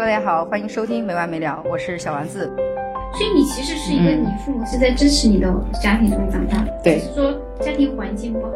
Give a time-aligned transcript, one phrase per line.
[0.00, 2.50] Hello，大家好，欢迎收听没完没了，我是小丸子。
[3.12, 8.50] 所以你其实是一个，你父母是在支持你的家庭中长大的，对只是说家庭环境不好，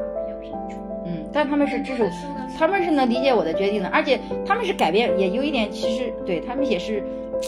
[1.34, 2.10] 但他们是支持我，
[2.56, 7.02] 他们是能理解我的决定的，而且他们是改变，也有一点，其实对他们也是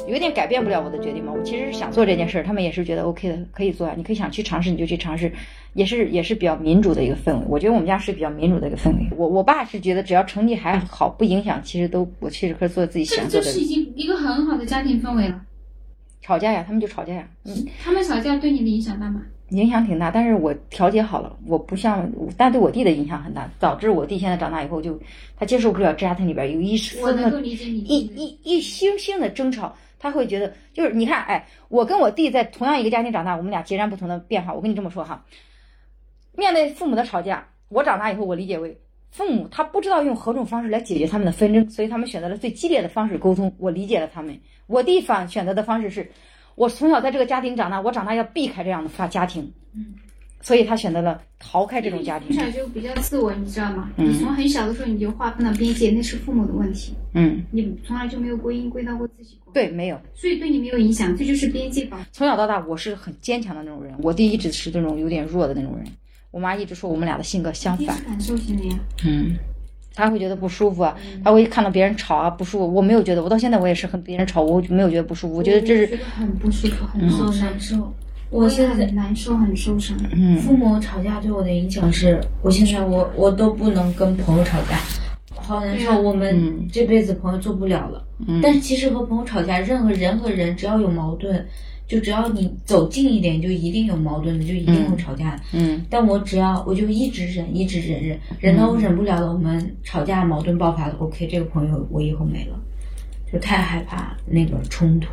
[0.08, 1.32] 有点改变不了我的决定嘛。
[1.32, 3.94] 我其实是想做这件事儿，他们也是觉得 OK 的，可以做啊。
[3.96, 5.32] 你可以想去尝试，你就去尝试，
[5.74, 7.44] 也是也是比较民主的一个氛围。
[7.48, 9.06] 我觉得我们家是比较民主的一个氛围。
[9.16, 13.60] 我我爸是觉得只要成绩还好，不影响，其实都我其实可以做自己这想做的就是。
[13.60, 15.40] 已经一个很好的家庭氛围了。
[16.20, 19.22] 吵架呀，他们就吵架呀，嗯，他们吵架对你的影响大吗？
[19.50, 24.98] 影响挺大，但是我调节好了，我不像，但对我弟的影响很大，导致我弟现在长大以后就
[25.38, 34.52] 他接受不了家庭里边有一丝的一一一星星的争吵，他会觉得就是你看，哎，我跟我弟在同样一个家庭长大，我们俩截然不同的变化。
[34.52, 35.24] 我跟你这么说哈，
[36.32, 38.76] 面对父母的吵架，我长大以后我理解为
[39.12, 43.54] 父母他不知道用何种方式来解决他们的纷争，所以他们选择了最激烈的方式沟通。
[43.58, 44.36] 我理解了他们。
[44.66, 46.10] 我弟反选择的方式是，
[46.56, 49.94] 我从小在这个家庭长大，我长大要避开这样的发家庭，嗯，
[50.40, 52.44] 所以他选择了逃开这种家庭从。
[52.44, 53.90] 小就比较自我，你知道吗？
[53.98, 60.00] 嗯你从很小的时候你就划分了边界，那是父母的问题，嗯，你从来就没有归因归到过自己过，，对，没有。
[60.14, 62.06] 所以对你没有影响，这就是边界吧。
[62.10, 65.86] 从小到大，我是很坚强的那种人，我弟一直是那种有点弱的那种人。
[66.30, 68.02] 我妈一直说我们俩的性格相反。
[68.04, 69.36] 感受型的呀，嗯，
[69.96, 70.94] 他会觉得不舒服啊，
[71.24, 72.72] 他会看到别人吵啊不舒服。
[72.72, 75.34] 我没有觉得，我到现在我也是和别人吵，我没有觉得不舒服。
[75.34, 77.92] 我觉得这是，我觉得很不舒服，很受好难，受。
[78.28, 79.96] 我现在很难受，很受伤。
[80.12, 84.76] 嗯父母吵架对我的影响是，我现在我我都不能跟朋友吵架，
[85.34, 85.98] 好难受。
[86.02, 88.04] 我们嗯这辈子朋友做不了了。
[88.26, 91.46] 嗯但是其实和朋友吵架，任何人和人只要有矛盾，
[91.86, 95.40] 就只要你走近一点，就一定有矛盾的，就一定会吵架的。
[95.52, 102.58] 嗯但我只要我就一直忍，一直忍忍，忍到我忍不了了，我们吵架矛盾爆发了，OK，这个朋友我以后没了，
[103.32, 105.08] 就太害怕那个冲突。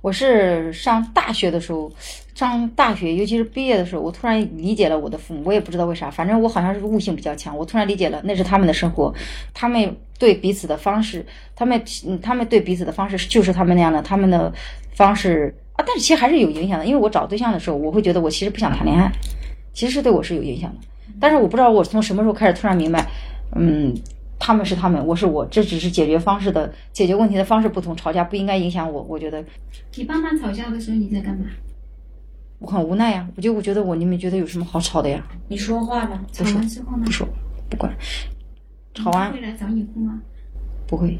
[0.00, 1.90] 我是上大学的时候，
[2.32, 5.42] 上大学，尤其是毕业的时候，我突然理解了我的父母。
[5.44, 7.56] 我也不知道为啥，反正我好像是悟性比较强。
[7.56, 9.12] 我突然理解了，那是他们的生活，
[9.52, 14.52] 他们对彼此的方式，他们嗯他们对彼此的方式就是他们那样的，他们的
[14.94, 16.84] 方式啊，但是其实还是有影响的。
[16.84, 19.10] 因为我找对象的时候，我会觉得我其实不想谈恋爱，
[19.72, 20.78] 其实是对我是有影响的。
[21.20, 23.08] 但是我不知道我从什么时候开始突然明白，
[23.54, 23.94] 嗯，
[24.40, 29.02] 他们是他们，我是我，这只是解决方式的解决问题的方式不同，吵架不应该影响我。
[29.08, 29.42] 我觉得
[29.94, 31.46] 你爸妈吵架的时候你在干嘛？
[32.58, 35.24] 我很无奈呀，我就我觉得我你们觉得有什么好吵的呀？
[35.46, 36.20] 你说话吧？
[36.32, 37.12] 吵完之后呢不？
[37.12, 37.28] 说，
[37.70, 37.96] 不管，
[38.94, 40.20] 吵完会来找你哭吗？
[40.88, 41.16] 不会。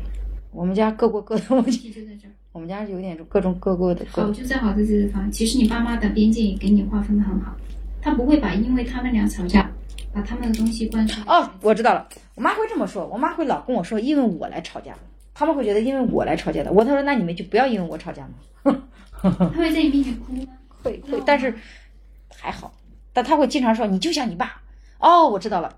[0.50, 2.32] 我们家各过各的，我问题就在这儿。
[2.52, 7.54] 我们家是有点各种各过的各好就在好在这个地方，其实你爸妈的边界也给你划分的很好，
[8.00, 9.70] 他不会把因为他们俩吵架，
[10.12, 11.20] 把他们的东西灌输。
[11.28, 14.98] 哦，我知道了，我妈会这么说，我妈会老跟我说，因为我来吵架的，
[15.34, 16.72] 他们会觉得因为我来吵架的。
[16.72, 18.82] 我她说那你们就不要因为我吵架嘛。
[19.20, 20.46] 他会在你面前哭吗？
[20.82, 21.54] 会会，但是
[22.34, 22.72] 还好，
[23.12, 24.60] 但他会经常说你就像你爸。
[24.98, 25.72] 哦，我知道了，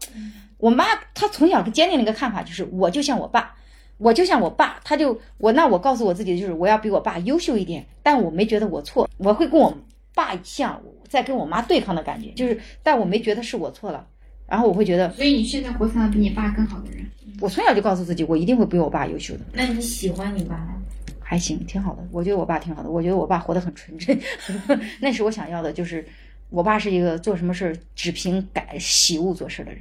[0.56, 3.54] 我妈她从小坚定的一个看法，就是我就像我爸，
[4.00, 9.76] 我就像我爸，他就我那我告诉我自己的就是我要比我爸优秀一点，但我没觉得我错，我会跟我
[10.14, 14.06] 爸像在跟我妈对抗的感觉，就是但我没觉得是我错了，
[14.46, 17.06] 然后我会觉得所以你现在活成了比你爸更好的人。
[17.40, 19.40] 我从小就告诉自己我一定会比我爸优秀的。
[19.52, 20.74] 那你喜欢你爸吗？
[21.20, 22.02] 还行，挺好的。
[22.10, 24.18] 我觉得我爸挺好的，我觉得我爸活得很纯真，
[25.00, 25.72] 那是我想要的。
[25.72, 26.04] 就是
[26.48, 29.80] 我爸是一个做什么事儿只凭感喜恶做事的人，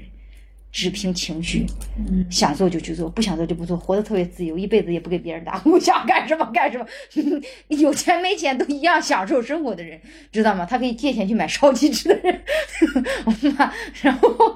[0.72, 1.66] 只凭情绪，
[1.98, 6.86] 嗯，想做就去做，不想做就不做，活得特别自由，一辈子也不给别人打工， 想干什么干什么，
[7.70, 10.00] 有钱没钱都一样享受生活的人，
[10.32, 10.66] 知道吗？
[10.66, 12.44] 他可以借钱去买烧鸡吃的人。
[13.26, 14.56] 我妈，然后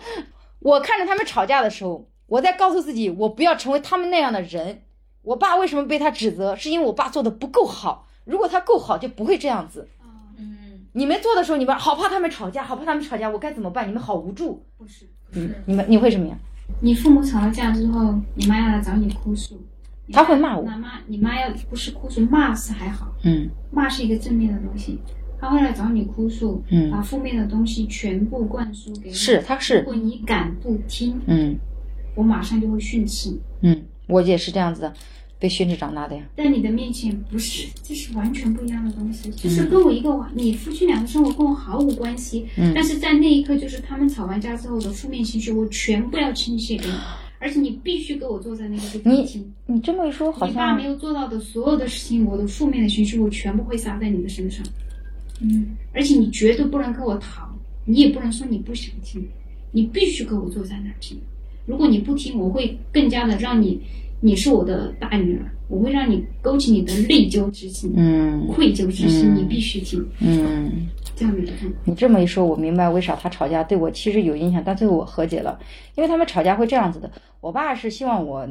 [0.59, 4.83] 我看着他们吵架的时候，我在告诉自己，我不要成为他们那样的人。
[5.23, 6.53] 我爸为什么被他指责？
[6.55, 8.07] 是因为我爸做的不够好。
[8.25, 9.87] 如果他够好，就不会这样子。
[10.37, 13.87] 嗯，你们做的时候，你们好怕他们吵架，好怕他们吵架，我该怎么办？
[13.87, 14.65] 你们好无助。
[14.77, 16.37] 不是，嗯，你们你会什么呀？
[16.79, 19.59] 你父母吵了架之后，你妈要来找你哭诉，
[20.05, 20.63] 你他会骂我。
[20.65, 23.49] 那妈，你妈要不是哭诉，骂是还好，嗯。
[23.71, 24.99] 骂是一个正面的东西。
[25.39, 26.89] 他会来找你哭诉，嗯。
[26.89, 29.13] 把负面的东西全部灌输给你。
[29.13, 29.79] 是他是。
[29.79, 31.57] 如果你敢不听，嗯。
[32.15, 33.69] 我马上就会训斥你。
[33.69, 34.93] 嗯，我也是这样子的，
[35.43, 36.23] 被训斥长大的呀。
[36.37, 42.45] 在你的面前不是，这是完全不一样的东西，嗯就是跟我一个完，你夫妻两个生活跟我毫无关系。
[42.55, 46.93] 嗯但是在那一刻，就是他们吵完架之后的负面情绪，我全部要倾泻给你，
[47.39, 49.53] 而且你必须给我坐在那个地方你听。
[49.65, 54.65] 你这么一说，好像你爸没有做到的所有的事情，我的负面的情绪，我全部会撒在你的身上。
[55.41, 57.49] 嗯，而且你绝对不能跟我逃，
[57.83, 59.21] 你也不能说你不想听，
[59.73, 61.17] 你必须给我坐在那儿听。
[61.65, 63.81] 如果你不听，我会更加的让你
[64.25, 70.87] 你是我的大女儿，我会让你勾起你的内疚之心、嗯愧疚之心，嗯你必须听嗯。
[71.13, 71.77] 这样的一个状态。
[71.83, 75.59] 你这么一说，我明白为啥他吵架对我其实有影响，但最后我和解了，
[75.95, 77.11] 因为他们吵架会这样子的。
[77.41, 78.47] 我爸是希望我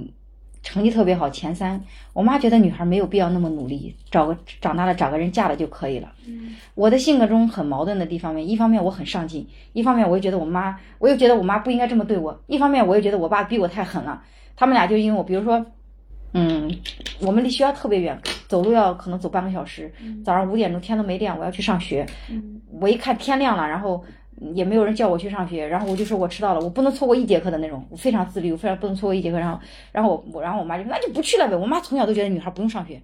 [0.63, 1.81] 成绩特别好，前三；
[2.13, 6.13] 我妈觉得女孩没有必要那么努力，找个长大了找个人嫁了就可以了。
[6.27, 14.23] 嗯我的性格中很矛盾的地方面，一方面我很上进，一方面我又觉得我妈，我又觉得我妈不应该这么对我，一方面我又觉得我爸逼我太狠了。
[14.63, 15.67] 他们俩就因为我，比如说，
[16.35, 16.73] 嗯，
[17.19, 18.17] 我们离学校特别远，
[18.47, 19.93] 走路要可能走半个小时，
[20.25, 24.05] 早上五点钟天都没亮，我要去上学，嗯我一看天亮了，然后
[24.55, 29.39] 也没有人叫我去上学，然后我就说我迟到了，我不能错过一节课的那种，我非常自律，我非常不能错过一节课。
[29.41, 29.59] 然后，
[29.91, 31.57] 然后我我然后我妈就说那就不去了呗。
[31.57, 33.03] 我妈从小都觉得女孩不用上学，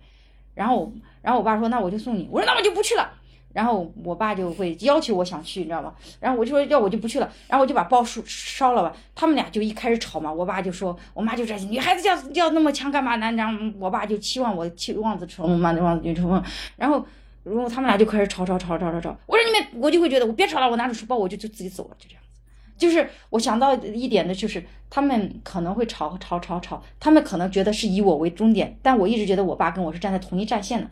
[0.55, 3.11] 然后然后我爸说那我就送你，我说那我就不去了。
[3.53, 5.93] 然后我爸就会要求我想去，你知道吗？
[6.21, 8.95] 然后我就说要我就不去了，然后我就把包烧烧了吧。
[9.15, 13.33] 他们俩就一开始吵嘛，我爸就说，我妈就这女孩子要要那么强干嘛呢？
[13.33, 16.43] 然后我爸就期望我期望子成龙嘛，望子成凤。
[16.77, 17.05] 然后
[17.43, 19.17] 然后他们俩就开始吵吵吵吵吵吵。
[19.27, 22.29] 我说你们，我就会觉得我别吵了，我拿着书包我就就自己走了，就这样子。
[22.77, 30.89] 就是我想到一点的，就是他们可能会吵吵吵吵，他们可能觉得是以我为终点，但我一直觉得我爸跟我是站在同一战线的。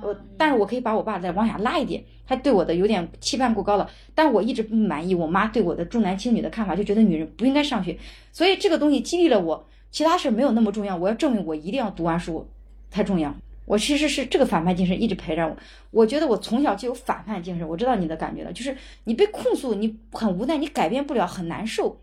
[0.00, 7.98] 我，但是我可以把我爸再往下拉一点，他对我的有点期盼过高了，但我一直不满意我妈对我的重男轻女的看法，就觉得女人不应该上学，
[8.32, 12.48] 所以这个东西激励了我，其他事没有那么重要，我要证明我一定要读完书
[12.90, 13.34] 才重要。
[13.64, 15.56] 我其实是这个反叛精神一直陪着我，
[15.92, 22.01] 我觉得我从小就有反叛精神，我知道你的感觉了，就是你被控诉，你很无奈，你改变不了，很难受。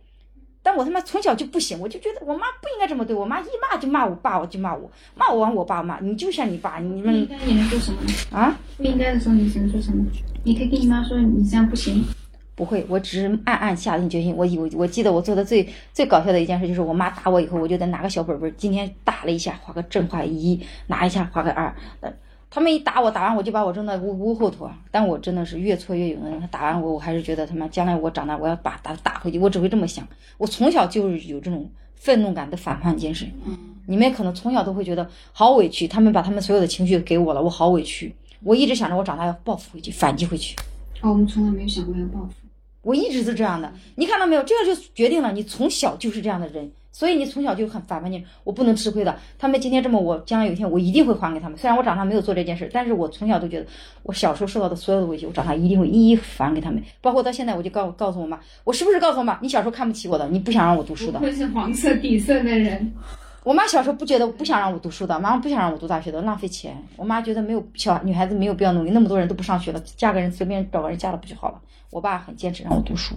[0.69, 7.12] 但我他妈从小就不行，我就觉得我妈不应该这么对我，妈一骂就骂我爸，我就骂我，骂我完我爸骂你，就像你爸，你应该
[7.44, 8.38] 你能做什么呢？
[8.38, 8.56] 啊。
[8.77, 10.06] 不应该的时候你只能做什么？
[10.44, 12.06] 你可以跟你妈说你这样不行。
[12.54, 14.36] 不会，我只是暗暗下定决心。
[14.36, 21.74] 我以为我记得我做的最最搞笑的一件事，就是我妈打我以后，我就得拿个小本本，今天打了一下，画个正，画一，拿一下画个二。
[22.01, 22.13] 呃
[22.51, 24.78] 他们一打我，打完我就把我扔到屋屋后头啊。
[24.90, 26.40] 但我真的是越挫越勇的人。
[26.42, 30.07] 他打完我，我还是觉得他妈将来我长大我要把打打回去，我只会这么想。
[30.38, 33.31] 我从小就是有这种愤怒感的反叛精神。
[33.46, 38.16] 嗯，你们可能从小都会觉得好委屈，他们把他们所有的情绪给我了，我好委屈。
[38.42, 40.56] 我一直想着我长大要报复回去，反击回去。
[41.02, 42.34] 哦，我们从来没有想过要报复。
[42.81, 44.44] 我一直是这样的，你看到没有？
[44.44, 49.16] 这个就决定了你从小就是这样的人，所以你从小就很反叛你，我不能吃亏的。
[49.38, 51.58] 他们今天这么，我将来有一天我一定会还给他们。
[51.58, 53.66] 虽然我长大没有做这件事，但是我从小都觉得，
[54.04, 56.82] 我小时候受到的所有的委屈，我长大一定会一一还给他们。
[57.02, 61.20] 包括到现在，我就告告诉我妈，我是不是告诉我妈，你小时候看不起我的，你不想让我读书的。
[61.20, 62.92] 不愧是黄色底色的人。
[63.46, 66.76] 我妈小时候不觉得不想让我读书的，妈妈不想让我读大学的，浪费钱。
[66.98, 71.62] 我妈觉得没有小女孩子没有必要努力，那么多人都不上学了，嫁个人随便找个人嫁了不就好了？
[71.90, 73.16] 我爸很坚持让我读书。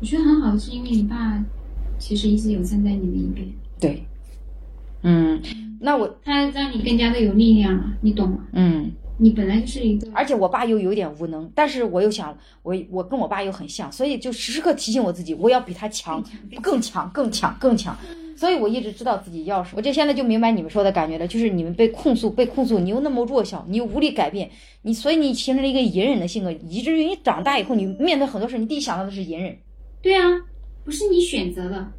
[0.00, 1.38] 我觉得很好，是因为你爸
[1.98, 3.46] 其实一直有站在你的一边，
[3.80, 4.02] 对，
[5.02, 5.40] 嗯，
[5.80, 8.46] 那我他让你更加的有力量了，你懂吗？
[8.52, 16.22] 嗯，你本来就是一个，而且我爸又有点无能，但是我又想，我我跟我爸又很像，所以就时时刻提醒我自己，我要比他强，
[16.62, 17.96] 更强，更强，更强。
[18.36, 24.50] 所以我一直知道自己要什么，我就现在就明白你们说的感觉了，就是你们被控诉，被控诉，你又那么弱小，你又无力改变，
[24.82, 29.56] 你所以你形成了一个隐忍的性格，以至于你长大以后，你面对很多事，你第一想到的是隐忍。
[30.02, 30.22] 对啊，
[30.86, 31.92] 不是你选择的。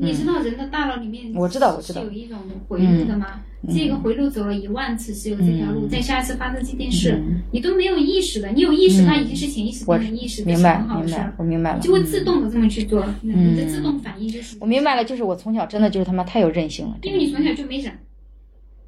[0.00, 2.00] 你知道人的大脑里面，嗯我知道我知道。
[2.00, 2.38] 是有一种
[2.68, 3.40] 回路的吗？
[3.62, 3.74] 嗯。
[3.74, 5.88] 这个回路走了一万次是有这条路，嗯。
[5.90, 7.42] 在下一次发生这件事，嗯。
[7.52, 17.92] 你都没有意识的，你有意识，嗯它已经是潜意识我变成意识，这明白明白我明白了，就会自动的这么去做，你的自动反应就是我明白了，就是我从小真的就是他妈太有韧性了，因为你从小就没忍，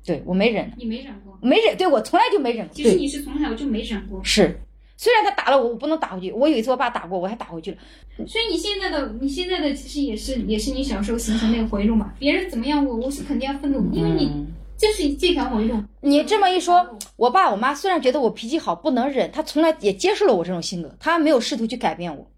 [0.06, 2.84] 对我没忍，你没忍过，没忍，对我从来就没忍过，对。
[2.84, 4.56] 其实你是从小就没忍过，是，
[5.00, 6.30] 虽然他打了我，我不能打回去。
[6.30, 7.78] 我有一次我爸打过我，还打回去了。
[8.26, 15.82] 所以你现在的你现在的其实也是也是你小时候形成那个回路嘛，别人怎么样我我是肯定要愤怒，因为你嗯这是这条回路。
[16.02, 22.30] 你这么一说，我爸我妈虽然觉得我脾气好不能忍，他从来也接受了我这种性格，他没有试图去改变我，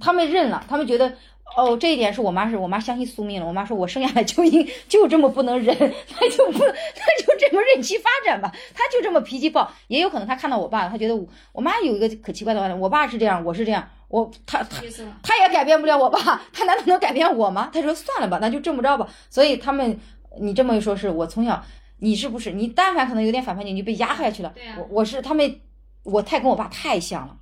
[0.00, 1.12] 他们认了，他们觉得。
[1.56, 3.46] 哦，这一点是我妈是我妈相信宿命了。
[3.46, 9.68] 我妈说我生下来就应就这么不能忍，她就不她就这么任其发展吧，她就这么脾气暴。
[9.88, 17.70] 也有可能她看到我爸，她觉得我我妈有一个可奇怪的观点，我爸是这样，我是这样，我他他接受了，他也改变不了我爸，他难道能改变我吗？
[17.72, 19.08] 他说算了吧，那就这么着吧。
[19.28, 19.98] 所以他们，
[20.40, 21.64] 你这么一说，是我从小，
[21.98, 22.52] 你是不是？
[22.52, 24.54] 你但凡可能有点反叛，你就被压下去了。
[24.76, 25.60] 我我是他们，
[26.04, 27.36] 我太跟我爸太像了，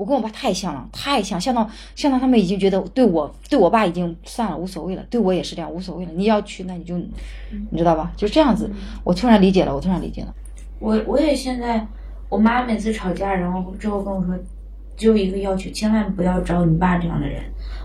[0.00, 6.12] 我跟我爸太像了，太像，像到像到他们已经觉得对我对我爸已经算了，无所谓了，对我也是这样，无所谓了。
[6.14, 6.96] 你要去，那你就，
[7.68, 8.10] 你知道吧？
[8.16, 8.70] 就这样子。
[9.04, 10.34] 我突然理解了，我突然理解了。
[10.78, 11.86] 我我也现在，
[12.30, 14.34] 我妈每次吵架，然后之后跟我说，
[14.96, 17.42] 只有一个要求，千万不要找你爸这样的人。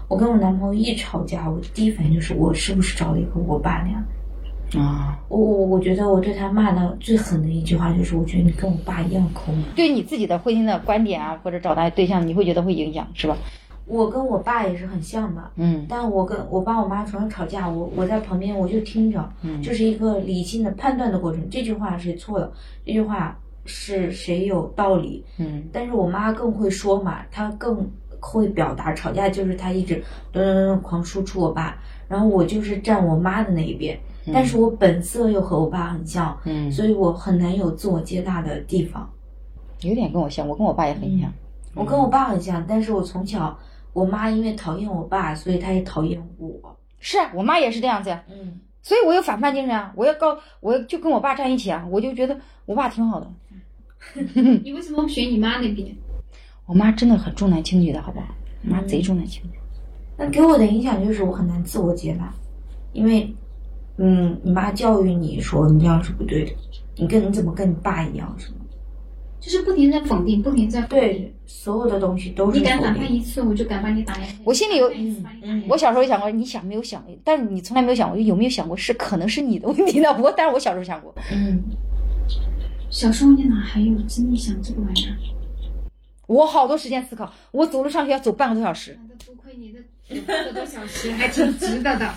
[0.08, 4.08] 我跟我男朋友一吵架，我第一反应就是我是不是找了一个我爸那样的。
[4.78, 9.64] 啊，我我我觉得我对他骂的最狠的一句话就是，我觉得你跟我爸一样抠门。
[9.76, 13.36] 对你自己的婚姻的观点啊，或者找他对象，你会觉得会影响，是吧？
[13.88, 21.48] 我跟我爸也是很像的，嗯但我跟我爸我妈常常吵架，我我在旁边我就听着，嗯就是一个理性的判断的过程。
[21.52, 22.52] 这句话谁错了？
[22.84, 25.24] 这句话是谁有道理？
[25.38, 27.88] 嗯但是我妈更会说嘛，她更
[28.20, 28.92] 会表达。
[28.94, 30.04] 吵架就是她一直
[30.34, 31.78] 噔噔噔狂输出我爸，
[32.08, 34.00] 然后我就是站我妈的那一边，
[34.34, 39.10] 但是我本色又和我爸很像，嗯，所以我很难有自我接纳的地方。
[39.82, 41.32] 有点跟我像，我跟我爸也很像。
[41.74, 43.58] 我跟我爸很像，但是我从小
[43.94, 46.76] 我妈因为讨厌我爸，所以她也讨厌我。
[47.00, 48.60] 是啊，我妈也是这样子呀，嗯。
[48.82, 53.28] 所以我有反叛精神啊，我要告，我就跟我爸站一起啊，我就觉得我爸挺好的。
[54.64, 55.96] 你为什么不选你妈那边？
[56.68, 58.28] 我妈真的很重男轻女的，好不好？
[58.64, 59.58] 我妈贼重男轻女。
[60.18, 62.32] 那给我的影响就是我很难自我接纳，
[62.94, 63.36] 因为，
[63.98, 66.52] 嗯，你妈教育你说你这样是不对的，
[66.98, 68.56] 你跟你怎么跟你爸一样什么？
[69.40, 70.82] 就是不停地在否定，不停地在。
[70.88, 72.82] 对，所有的东西都是你敢。
[72.82, 74.36] 反叛一次，我就敢把你打两下。
[74.44, 74.92] 我心里有
[75.68, 77.06] 我小时候也想过，你想没有想？
[77.24, 80.10] 但是你从来没有想过，有没有想过是可能是你的问题呢？
[80.20, 81.62] 我，但是我小时候想过，嗯，
[82.90, 85.14] 小时候你哪还有精力想这个玩意儿？
[86.26, 89.80] 我好多时间思考，我走路上学要走半个多小时，那多亏你的
[90.26, 92.12] 半个多小时，还挺值得的。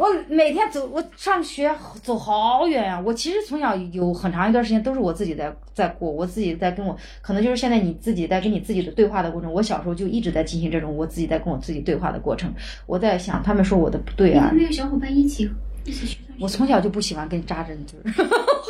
[0.00, 1.70] 我每天走，我上学
[2.02, 9.52] 走好远呀、我其实从小有很长一段时间都是我自己在在过，我自己在跟我，可能就是现在你自己在跟你自己的对话的过程。
[9.52, 12.50] 我小时候就一直在进行这种我自己在跟我自己对话的过程。
[12.86, 15.46] 我在想，他们说我的不对啊，没有小伙伴一起
[15.84, 16.32] 一起去上学？
[16.40, 18.24] 我从小就不喜欢跟扎针字儿，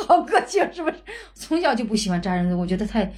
[0.05, 0.95] 好个性是不是？
[1.33, 3.09] 从小就不喜欢扎针字，我觉得太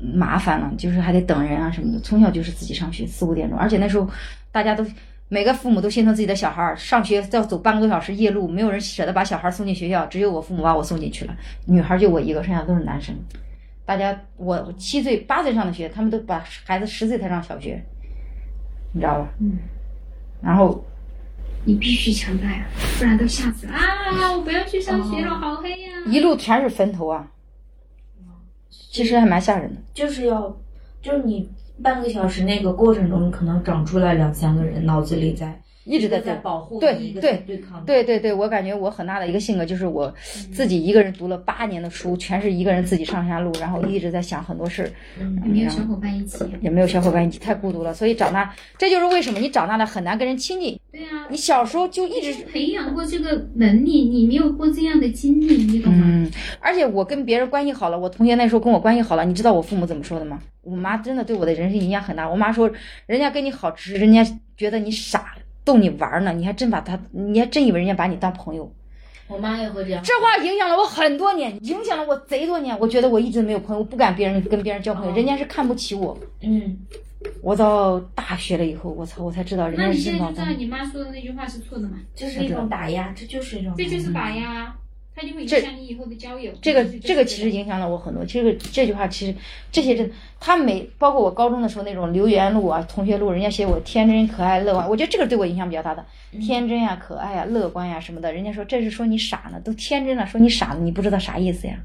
[0.00, 2.00] 麻烦了，就是还得等人啊什么的。
[2.00, 4.08] 从小就是自己上学，四五点钟，而且那时候
[4.50, 4.82] 大家都
[5.28, 11.36] 每个父母都心疼自己的小孩儿上学要走半个多小时夜路，没有人舍得把小孩送进学校，只有我父母把我送进去了。
[11.66, 13.14] 女孩就我一个，剩下都是男生。
[13.86, 17.84] 大家我七岁八岁上的学，他们都把孩子十岁才上小学，
[18.92, 19.28] 你知道吧？
[19.40, 19.58] 嗯，
[20.42, 20.84] 然后
[21.64, 22.66] 你必须强大呀，
[22.98, 24.32] 不然都吓死了啊！
[24.32, 27.30] 我不要去上学了，好黑呀、一路全是坟头啊，
[28.70, 29.80] 其实还蛮吓人的。
[29.92, 30.56] 就是要，
[31.02, 31.50] 就是你
[31.82, 37.84] 半个小时那个过程中，可能长出来两三个人，脑子里在一直在在保护对对对抗。
[37.84, 40.12] 对对对，我感觉我很大的一个性格就是我
[40.52, 46.44] 自己一个人读了八年的书，全是一个人自己上下路，然后一直在想很多事儿，嗯没有小伙伴一起。
[46.60, 47.92] 也没有小伙伴一起，太孤独了。
[47.92, 50.78] 所以长大，这就是为什么你长大了很难跟人亲近。
[50.90, 56.04] 对啊，你小时候就一直培养过这个能力，你没有过这样的经历，你懂吗？
[56.06, 60.40] 嗯，而且我跟别人关系好了，我同学那时候跟我关系好了，你知道我父母怎么说的吗？
[60.62, 62.28] 我妈真的对我的人生影响很大。
[62.28, 62.70] 我妈说，
[63.06, 64.24] 人家跟你好，只是人家
[64.56, 65.34] 觉得你傻，
[65.64, 68.70] 逗你玩儿呢，你还真把他，你还真以为人家把你当朋友。
[69.26, 70.02] 我妈也会这样。
[70.04, 72.78] 这话影响了我很多年，影响了我贼多年。
[72.78, 76.16] 我觉得我一直没有朋友，不敢别人跟别人交朋友，哦人家是看不起我。
[76.42, 76.76] 嗯，
[77.40, 80.46] 我到大学了以后，我操，我才知道人家那家你现在就知道。
[80.58, 81.98] 你妈说的那句话是错的吗？
[82.14, 83.72] 就是一种打压，这就是一种。
[83.76, 84.76] 这就是打压，
[85.16, 86.52] 它就会影这响你以后的交友。
[86.60, 88.24] 这个这个其实影响了我很多。
[88.24, 89.34] 其实这句话其实
[89.70, 96.04] 这些真，他每包括我高中的时候那种留言录啊、同学录，人家写我天真可爱乐观，我觉得这个对我影响比较大的。
[96.40, 101.78] 天真呀、可爱呀、乐观呀什么的，人家说这是说你傻呢，都天真了，说你傻呢，你不知道啥意思呀。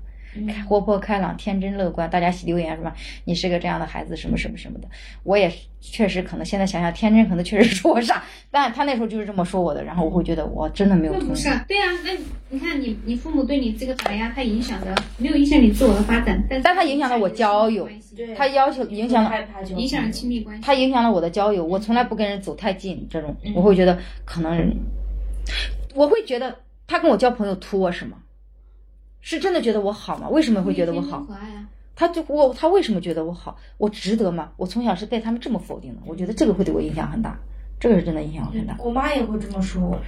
[0.48, 2.96] 开活泼开朗、天真乐观，大家留言是吧？
[3.26, 4.88] 你是个这样的孩子，什么什么什么的。
[5.24, 11.50] 我也确实可能现在想想，天真可能确实说我傻，但他那时候就是这么说我的，然后我会觉得我真的没有不是。
[11.50, 12.12] 啊，对啊，那
[12.50, 19.32] 你看你你父母对你这个打压，他影响的没有影响你自我的发展，但是但它影响了我交友对他要求影响了
[19.76, 20.64] 影响了亲密关系。
[20.64, 24.76] 他影响了我的交友，我从来不跟人走太近，这种嗯我会觉得可能，
[25.96, 26.56] 我会觉得
[26.88, 28.16] 他跟我交朋友图我什么？
[29.22, 30.30] 是真的觉得我好吗？
[30.30, 31.22] 为什么会觉得我好？
[31.22, 33.58] 可爱啊，他就我他为什么觉得我好？
[33.78, 34.52] 我值得吗？
[34.58, 37.38] 我从小是被他们这么否定的，我觉得这个会对我影响很大，
[37.80, 38.76] 这个是真的影响很大。
[38.80, 40.00] 我妈也会这么说我，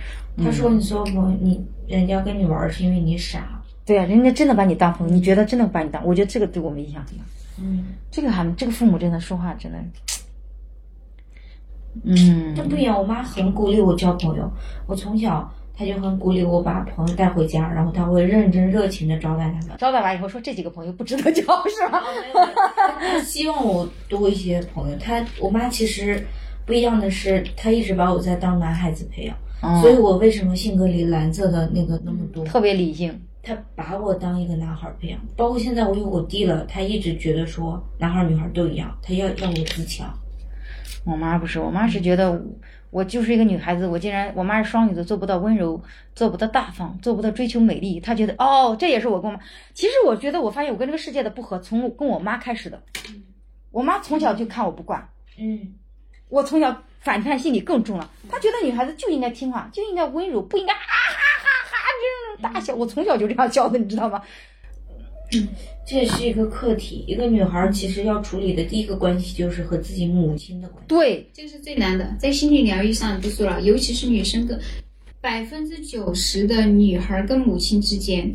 [0.43, 3.61] 她说你所有朋友，你人家跟你玩是因为你傻。
[3.83, 6.05] 对啊，人家真的把你当朋友，你觉得真的把你当？
[6.05, 7.23] 我觉得这个对我们影响很大。
[7.59, 9.77] 嗯，这个还这个父母真的说话真的，
[12.05, 12.97] 嗯，这不一样。
[12.97, 14.49] 我妈很鼓励我交朋友，
[14.87, 19.77] 我从小她就很鼓励我把朋友带回家，然后他会认真热情的招待他们。
[19.77, 22.03] 招待完以后说这几个朋友不值得交是吧？
[22.99, 24.97] 她希望我多一些朋友。
[24.97, 26.23] 他我妈其实
[26.65, 32.45] 不一样的是，她一直把我在当男孩子培养，所以我为什么性格里蓝色的那个那么多？
[32.45, 40.13] 特别理性，他把我当一个男孩儿培养，包括现在我有我弟了，他一直觉得说男孩儿女孩儿都一样，他要要我自强。
[41.03, 42.39] 我妈不是，我妈是觉得
[42.91, 45.81] 我我就是一个女孩子，我竟然我妈是双鱼座，做不到温柔，
[46.13, 47.99] 做不到大方，做不到追求美丽。
[47.99, 49.41] 她觉得哦，这也是我跟我妈。
[49.73, 52.79] 其实我觉得我发现我跟这个世界的不合，从跟我妈开始的。
[53.71, 55.73] 我妈从小就看我不惯，嗯，
[56.29, 58.07] 我从小反叛心理更重了。
[58.29, 61.77] 她觉得女孩子就应该听话，就应该温柔，不应该哈哈哈哈
[62.37, 62.75] 这种大笑。
[62.75, 64.21] 我从小就这样教的，你知道吗？
[65.85, 67.03] 这也是一个课题。
[67.07, 70.87] 一个女孩其实要处理的第一个关系就是和自己母亲的关系。
[70.87, 74.59] 对，这个是最难的，在心理疗愈上都说了，尤其是女生跟
[75.19, 78.31] 百分之九十的女孩跟母亲之间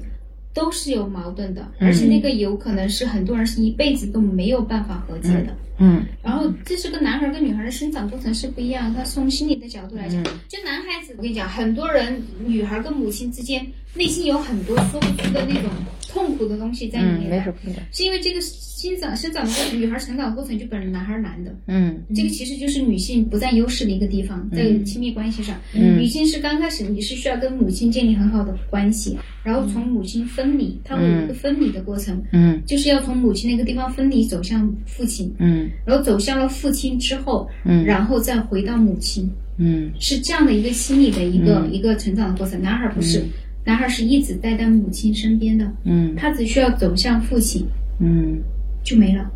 [0.52, 5.56] 都是有矛盾的，而且那个有可能是很多人是一辈子都没有办法和解的。
[5.78, 8.94] 嗯然后这是跟男孩跟女孩的生长过程是不一样。
[8.94, 15.70] 他从心理的角度来讲，嗯就男孩子，我跟你讲，很多人女孩跟母亲之间内心有很多说不出的那种
[16.16, 17.54] 痛苦的东西在里嗯，面。
[17.92, 21.54] 是因为这个生长生长的过程，女孩成长过程就本男孩难的。
[21.66, 22.00] 嗯。
[22.14, 25.98] 这个其实就是女性不占优势的一个地方，在亲密关系上，嗯。
[25.98, 32.62] 女性是刚开始你是需要跟母亲建立很好的关系，然后从母亲分离，它会有一个分离的过程，嗯。
[32.66, 35.68] 就是要从母亲那个地方分离走向父亲，嗯。
[35.84, 37.84] 然后走向了父亲之后，嗯。
[37.84, 39.90] 然后再回到母亲，嗯。
[40.00, 41.72] 是这样的一个心理的一个、嗯。
[41.72, 42.56] 一个成长的过程。
[42.62, 43.22] 男孩不是，
[43.66, 47.66] 男孩是一直待在母亲身边的，嗯他只需要走向父亲
[48.00, 48.38] 嗯，
[48.82, 49.30] 就没了。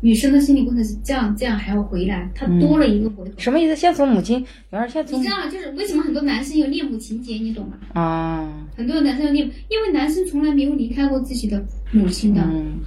[0.00, 3.32] 女生的心理过程是这样，这样还要回来，她多了一个回头。
[3.38, 3.76] 什么意思？
[3.76, 4.46] 先从母亲，女
[4.78, 5.48] 儿先从你知道？
[5.48, 7.78] 就是为什么很多男生有恋母情节，你懂吗？
[7.94, 12.80] 啊，很多男生有恋母，因为男生从来没有离开过自己的母亲的，嗯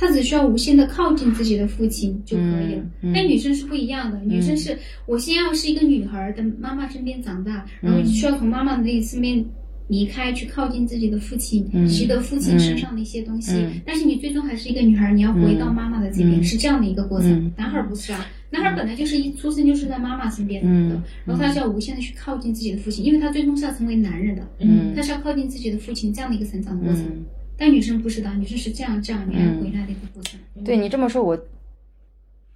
[0.00, 2.84] 他只需要无限的靠近自己的父亲就可以了。
[3.12, 9.44] 但女生是不一样的，女生是我先要是一个女孩的妈妈身边长大，然后需要从妈妈那里身边
[9.88, 13.52] 离开，去靠近自己的父亲，嗯习得父亲身上的一些东西。
[13.52, 17.30] 嗯但是你最终还是一个女孩，你要回到妈妈的这边，嗯是这样的一个过程。
[17.32, 27.04] 嗯男孩不是啊，男孩本来就是一出生就是在妈妈身边的，嗯然后他就要无限的去靠近自己的父亲，因为他最终是要成为男人的，嗯他是要靠近自己的父亲这样的一个成长的过程。
[27.04, 27.24] 嗯，
[27.56, 30.38] 但女生不是的，女生是这样这样，你还回来的一个过程。
[30.64, 31.38] 对你这么说，我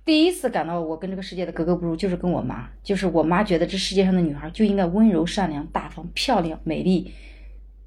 [0.04, 7.12] 第一次感到我跟这个世界的格格不入，就是跟我妈，就是我妈觉得这世界上的女孩就应该温柔、善良、大方、漂亮、美丽，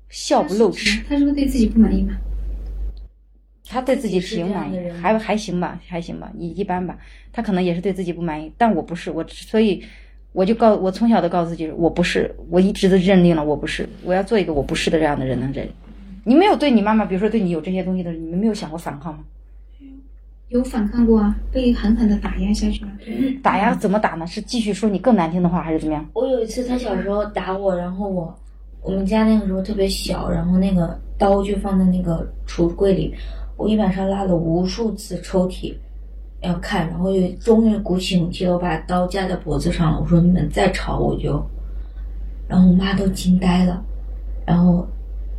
[0.08, 1.04] 笑不露齿。
[1.10, 2.14] 她是不是对自己不满意嘛？
[3.68, 6.98] 她对自己挺满意的，还还行吧，还行吧，一一般吧。
[7.34, 9.84] 她可能也是对自己不满意，但我不是，我所以
[10.32, 15.68] 我就告我从小都告诉自己，我不是，我一直都认定了我不是，我要做一个我不是的这样的人的人。
[16.24, 19.26] 你没有对你妈妈，比如说对你有这些东西的人，你们没有想过反抗吗？
[20.50, 22.92] 有反抗过啊，被狠狠的打压下去了。
[23.42, 24.28] 打压怎么打呢？
[24.28, 26.06] 是继续说你更难听的话，还是怎么样？
[26.14, 28.34] 我有一次他小时候打我，然后我
[28.82, 33.14] 我们家那个时候特别小，然后那个刀就放在那个橱柜里，
[33.58, 35.74] 我一晚上拉了无数次抽屉
[36.42, 40.00] 要看，然后又终于鼓起勇气了，我把刀架在脖子上了。
[40.00, 41.44] 我说你们再吵我就，
[42.48, 43.84] 然后我妈都惊呆了，
[44.46, 44.88] 然后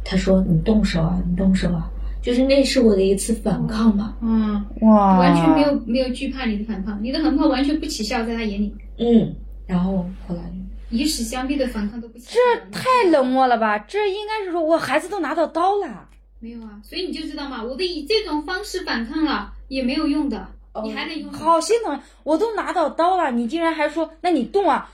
[0.04, 1.88] 她说你动手啊，你动手啊，
[2.26, 4.16] 就是那是我的一次反抗吧。
[4.20, 9.32] 嗯，哇，完全没有没有惧怕你的反抗，你的反抗完全不起效，在他眼里，嗯，
[9.64, 10.42] 然后后来
[10.90, 12.32] 以死相逼的反抗都不起效。
[12.34, 13.78] 这太冷漠了吧？
[13.78, 16.08] 这应该是说我孩子都拿到刀了。
[16.40, 20.48] 没有啊，所以你就知道嘛，我的以这种方式反抗了也没有用的，
[20.82, 21.32] 你还得用。
[21.32, 24.90] 好心疼，我都拿到刀了，你竟然还说那你动啊？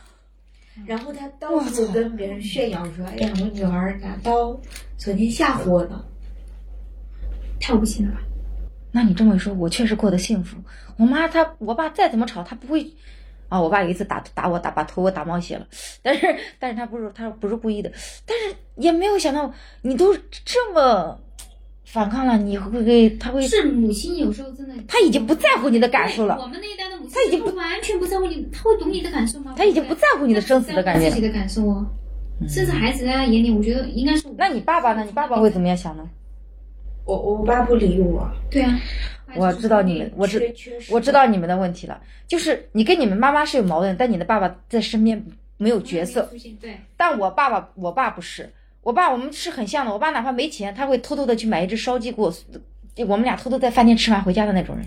[0.87, 4.55] 然后他到处跟别人炫耀说：“哎呀，我女儿拿刀，
[4.99, 6.05] 昨天吓唬我呢。
[7.63, 8.21] 太无心了吧？
[8.91, 10.59] 那你这么一说，我确实过得幸福。
[10.99, 12.93] 我妈她，我爸再怎么吵，他不会。
[13.49, 15.67] 啊，我爸有一次打打我，打把头我打冒血了，
[16.03, 16.27] 但是
[16.59, 17.93] 但是他不是他不是故意的，
[18.25, 21.21] 但是也没有想到你都这么
[21.85, 29.55] 反抗了，你会给他会是母亲有时候真的，他已经不在乎你的感受了我们那一代的母亲，他已经不完全不在乎你，他会懂你的感受吗？
[29.55, 31.87] 他已经不在乎你的生死的感觉了自己的感受哦，
[32.49, 34.27] 甚至孩子在他眼里，我觉得应该是。
[34.39, 35.05] 那你爸爸呢？
[35.05, 36.09] 你爸爸会怎么样想呢？
[37.05, 38.81] 我我爸不理我，对啊，
[39.35, 40.55] 我知道你们，我知
[40.91, 45.23] 我知道你们的问题了，就是你跟你们妈妈是有矛盾，但你的爸爸在身边
[45.57, 46.31] 没有角色。
[46.61, 48.49] 对，但我爸爸，我爸不是，
[48.83, 49.93] 我爸我们是很像的。
[49.93, 52.33] 我爸哪怕没钱，他会偷偷的去买一只烧鸡给我，
[53.09, 54.87] 我们俩偷偷在饭店吃完回家的那种人。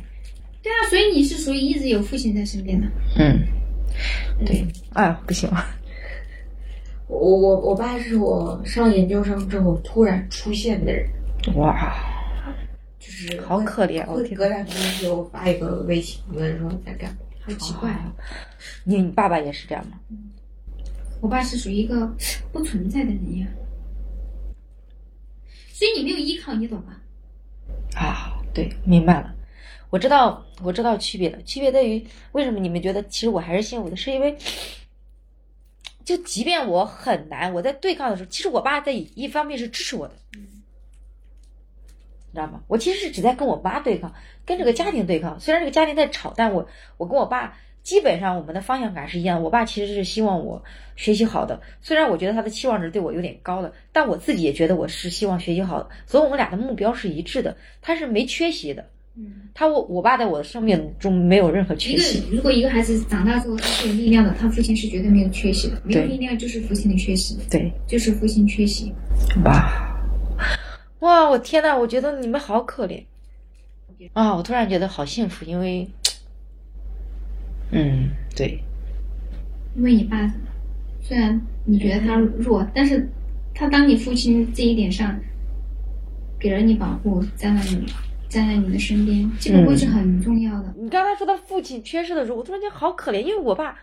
[0.61, 2.87] 对啊，所以你是属于一直有父亲在身边的。
[3.19, 3.39] 嗯，
[4.45, 5.49] 对，哎，不行，
[7.07, 11.07] 我我我爸是我上研究生之后突然出现的人，
[11.53, 11.95] 哇，
[12.99, 17.17] 就是好可怜我隔两天给我发一个微信问说在干嘛。
[17.41, 17.95] 好奇怪，
[18.83, 19.99] 你你爸爸也是这样吗？
[21.21, 22.11] 我爸是属于一个
[22.51, 23.47] 不存在的人呀。
[25.71, 26.97] 所以你没有依靠，你懂吗？
[27.95, 29.35] 啊，对，明白了。
[29.91, 31.41] 我知道，我知道区别了。
[31.43, 33.95] 区别在于，为什么你们觉得其实我还是幸福的？
[33.95, 34.35] 是因为，
[36.03, 40.15] 就即便我很难，我在对抗的时候，其实我爸在一方面是支持我的，
[42.35, 42.59] 你知道吗？
[42.67, 44.13] 我其实是只在跟我妈对抗，
[44.45, 45.39] 跟这个家庭对抗。
[45.39, 46.67] 虽然这个家庭在吵，但我
[46.97, 49.41] 我跟我爸基本上我们的方向感是一样。
[49.41, 50.61] 我爸其实是希望我
[50.97, 57.55] 学习好的，虽然我觉得他的期望值对我有点高了，但我自己也觉得我是希望学习好的，所以我们俩的目标是一致的。
[57.81, 58.89] 他是没缺席的。
[59.17, 68.93] 嗯，他我我爸在我的生命中没有任何一个缺席，如果一个孩子长大之后他是有力量的，他父亲是绝对没有缺席的，没有力量就是父亲的缺席，对，就是父亲缺席。
[69.45, 69.94] 哇，
[71.05, 73.03] 哇，我天呐，我觉得你们好可怜
[74.13, 74.35] 啊！
[74.35, 75.87] 我突然觉得好幸福，因为，
[77.69, 78.59] 嗯，对，
[79.75, 80.17] 因为你爸
[81.03, 83.07] 虽然你觉得他弱，但是
[83.53, 85.15] 他当你父亲这一点上
[86.39, 87.85] 给了你保护，站在你
[88.27, 90.73] 站在你的身边，这个位置很重要的。
[90.75, 93.77] 你刚才说他父亲缺失的时候，我突然间好可怜，因为我爸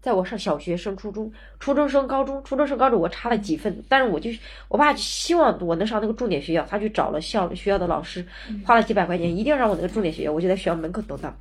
[0.00, 4.30] 在我上小学、升初中、初中升高中、初中升高中，我差了几分，但是我就
[4.68, 8.24] 我爸就希望我能上那个重点学校，他去找了校学校的老师，
[8.64, 11.34] 花了几百块钱，一定要让我那个重点学校，我就在学校门口等他。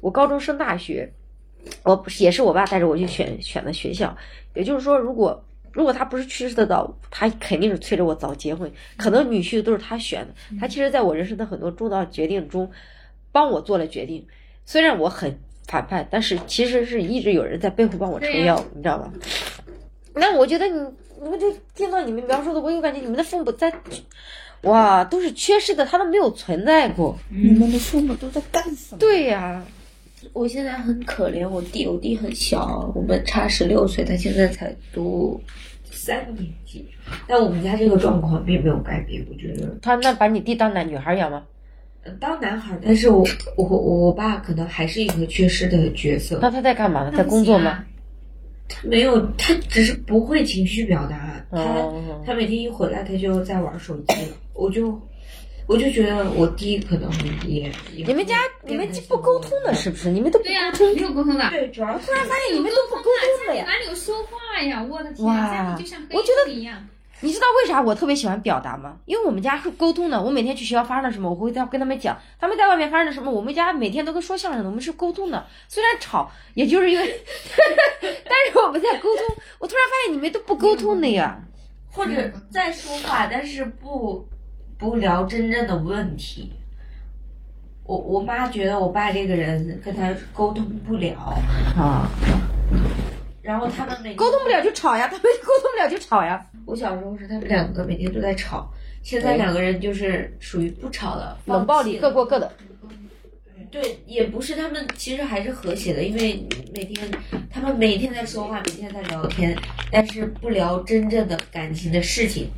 [0.00, 1.12] 我高中升大学，
[1.84, 4.16] 我也是我爸带着我去选选的学校，
[4.54, 8.70] 也就是说，如果如果他不是去世的早，他肯定是催着我早结婚。
[8.96, 12.70] 可能女婿都是他选的，他其实在我人生的很多重大决定中，
[13.30, 14.26] 帮我做了决定。
[14.66, 19.12] 虽然我很反叛，但是其实是一直有人在背后帮我撑腰，你知道吧？
[20.14, 20.78] 那我觉得你，
[21.22, 23.72] 你们就听到你们描述的，我有感觉你们的父母在，
[24.62, 27.16] 哇，都是缺失的，他都没有存在过。
[27.30, 28.98] 你们的父母都在干什么？
[28.98, 29.64] 对呀、
[30.34, 35.40] 我现在很可怜，我弟，我弟很小，我们差十六岁，他现在才读
[35.90, 36.86] 三年级。
[37.26, 41.42] 但我们家这个状况并没有改变，我觉得他那把你弟当男女孩养吗？
[42.04, 47.12] 呃当男孩，但是我我我我爸可能还是一个缺失的角色，那他在干嘛呢？
[47.16, 47.84] 在工作吗？
[48.82, 54.98] 没有，他只是不会情绪表达，他、哦他每天一回来他就在玩手机了，我就
[55.66, 57.10] 我就觉得我弟可能
[57.46, 60.10] 也也你们家你们不沟通的是不是？
[60.10, 60.94] 你们都不、沟通？
[60.96, 61.50] 没有沟通的。
[61.50, 63.64] 对，主要突然发现你们都不沟通的呀。
[63.66, 64.82] 哪里有说话呀？
[64.82, 66.88] 我的天，哇这样就像黑我觉得洞一样。
[67.22, 68.96] 你知道为啥我特别喜欢表达吗？
[69.06, 70.20] 因为我们家是沟通的。
[70.20, 74.68] 我每天去学校发生了什么，我会在跟他们讲；他们在外面发生了什么，我们家每天都跟说相声的。
[74.68, 77.06] 我们是沟通的，虽然吵，也就是因为，
[78.00, 79.36] 但是我们在沟通。
[79.60, 81.40] 我突然发现你们都不沟通的呀。
[81.94, 82.12] 或者
[82.50, 84.26] 在说话，但是不
[84.78, 86.52] 不聊真正的问题。
[87.84, 91.14] 我我妈觉得我爸这个人跟他沟通不了，
[91.76, 92.08] 啊，
[93.42, 96.46] 然后他们每沟通不了就吵呀，他们沟通不了就吵呀。
[96.64, 102.50] 我小时候是他们两个每天都在吵，现在两个人就是属于不吵了，冷暴力，各过各的。
[103.70, 107.10] 对，也不是他们其实还是和谐的，因为每天
[107.50, 109.56] 他们每天在说话，每天在聊天，
[109.90, 112.50] 但是不聊真正的感情的事情，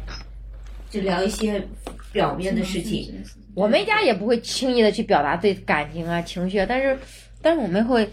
[0.91, 1.65] 就聊一些
[2.13, 3.23] 表面的事情。
[3.55, 6.99] 我们家也不会轻易的去表达对感情啊、情绪啊，但是，
[7.41, 8.11] 但是我们会，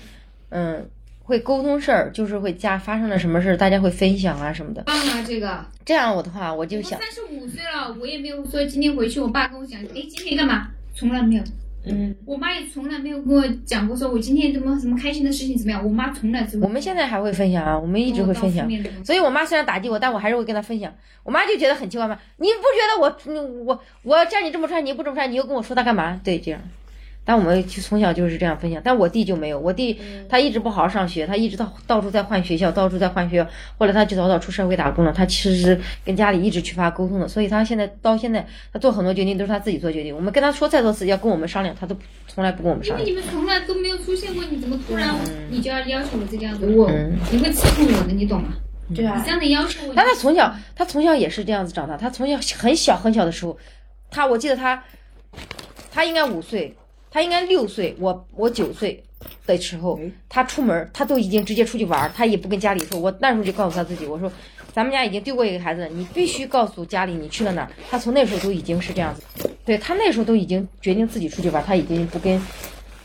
[0.50, 0.88] 嗯，
[1.32, 4.82] 会沟通事儿，就是会家发生了什么事儿，大家会分享啊什么的。
[4.82, 5.66] 棒啊，这个。
[5.86, 10.68] 这样我的话，我就想，三十五岁了，我也没有说今天回去，我爸跟我讲，哎，今天干嘛？
[10.94, 11.44] 从来没有。
[11.86, 15.82] 嗯，我妈也从来没有跟我讲过，说我今天怎么什么开心的事情怎么样。
[15.82, 18.70] 我妈从来只我们现在还会分享啊，我们一直会分享。
[19.06, 20.94] 所以我妈虽然打击我，但我还是会跟她分享。
[21.24, 26.20] 我妈就觉得很奇怪嘛，你不觉得我嗯我我叫你这么穿，你不这么穿，你又跟我说她干嘛？
[26.22, 26.60] 对，这样。
[27.24, 35.14] 但我们就从小就是这样分享，但我弟就没有，我弟他一直不好好上学，他一直到到处在换学校，到处在换学校，后来他就早早出社会打工了。
[35.14, 40.16] 他其实是跟家里一直缺乏沟通的，所以他现在到现在他做很多决定都是他自己做决定。
[40.16, 41.96] 我们跟他说再多次要跟我们商量，他都
[42.28, 43.08] 从来不跟我们商量。
[43.08, 45.14] 因为你们从来都没有出现过，你怎么突然
[45.50, 46.66] 你就要要求我这个样子？
[46.66, 46.90] 我
[47.32, 48.50] 你会刺痛我的，你懂吗？
[48.94, 51.96] 对啊你这，样的要求我，但他从小，他从小也是这样子长大。
[51.96, 53.58] 他从小很小很小的时候，
[54.10, 54.84] 他我记得他，
[55.92, 56.76] 他应该五岁，
[57.12, 59.04] 他应该六岁，我我九岁
[59.46, 62.98] 的时候，他出门他都已经直接出去玩儿，他也不跟家里说。
[62.98, 64.32] 我那时候就告诉他自己，我说，
[64.74, 67.70] 咱们家已经丢过一个孩子了，你必须告诉家里你去了哪儿。
[67.90, 69.22] 他从那时候都已经是这样子，
[69.66, 72.42] 对他那时候都已经决定自己出去玩儿，他已经不跟，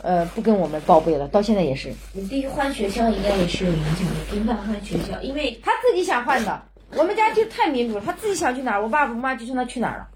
[0.03, 1.93] 呃，不跟我们报备了，到现在也是。
[2.13, 6.63] 你弟换学校应该也是有影响的，频繁换学校，因为他自己想换的。
[6.97, 10.09] 我们家就太民主了，他自己想去哪儿，我爸我妈就让他去哪儿了。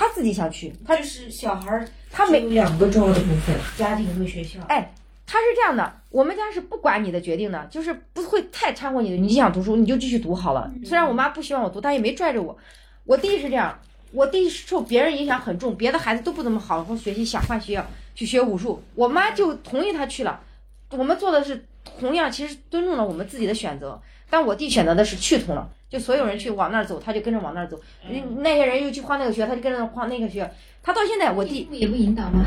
[0.00, 4.58] 他自己想去，他就是小孩儿，他没有两个重要的部分，家庭和学校。
[4.66, 4.94] 哎，
[5.26, 9.16] 他是这样的，我们家是不管你的决定的，就是不会太掺和你的。
[9.18, 10.72] 你想读书，你就继续读好了。
[10.86, 12.56] 虽然我妈不希望我读，但也没拽着我。
[13.04, 13.78] 我弟是这样，
[14.12, 20.40] 我弟受别人影响很重，别的孩子都不怎么好好学习，想换学校去学武术，我妈就同意他去了。
[20.92, 21.66] 我们做的是
[21.98, 27.78] 同样，其实尊重了我们自己的选择，但我弟选择的是去通了，就所有人去往那儿走，他就跟着往那儿走。
[28.08, 30.48] 人那些人又去换那个学校，他就跟着换那个学校。
[30.82, 32.44] 他到现在，我弟也不引导吗？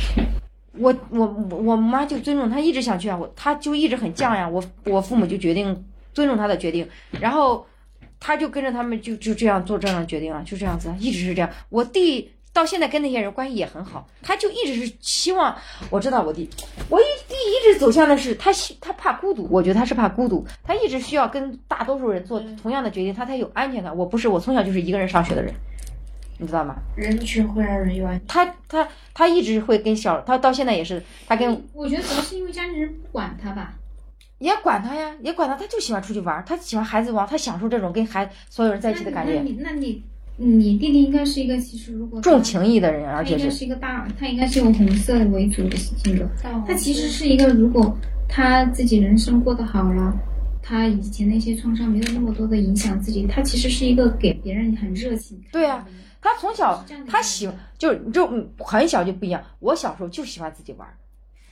[0.78, 4.46] 我我我妈就尊重他，一直想去啊，我他就一直很犟呀。
[4.46, 6.86] 我我父母就决定尊重他的决定，
[7.18, 7.66] 然后
[8.20, 11.50] 他就跟着他们就就这样做这样的决定啊，就这样子，一直是这样。
[11.70, 15.54] 我弟到现在跟那些人关系也很好，他就一直是希望
[15.90, 16.48] 我知道我弟，
[16.88, 23.94] 我一弟一直走向的是他希他怕孤独，我觉得他是怕孤独，他一直需要跟大多数人做同样的决定，他才有安全感。
[23.94, 25.52] 我不是，我从小就是一个人上学的人，
[26.38, 26.76] 你知道吗？
[26.96, 33.74] 人群会让人有安他他他一直会跟小他到现在也是他跟我觉得主要是因为家里人不管他吧。
[34.38, 40.02] 也管他呀，也管他，他就喜欢出去玩，他喜欢孩子王，他享受这种跟孩所有人在一起的感觉，那你那你
[40.38, 46.28] 你弟弟应该是一个其实如果重情义的人，他应该而且是是一个大，他应该是有红色为主的性格。
[46.40, 46.64] 全。
[46.66, 47.96] 他其实是一个，如果
[48.28, 50.14] 他自己人生过得好了，
[50.62, 55.40] 他以前那些创伤没有那么多的影响自己，他其实是一个给别人很热情。
[55.50, 55.86] 对啊，
[56.20, 60.94] 他从小他喜就就嗯很小就不一样，我小时候就喜欢自己玩儿。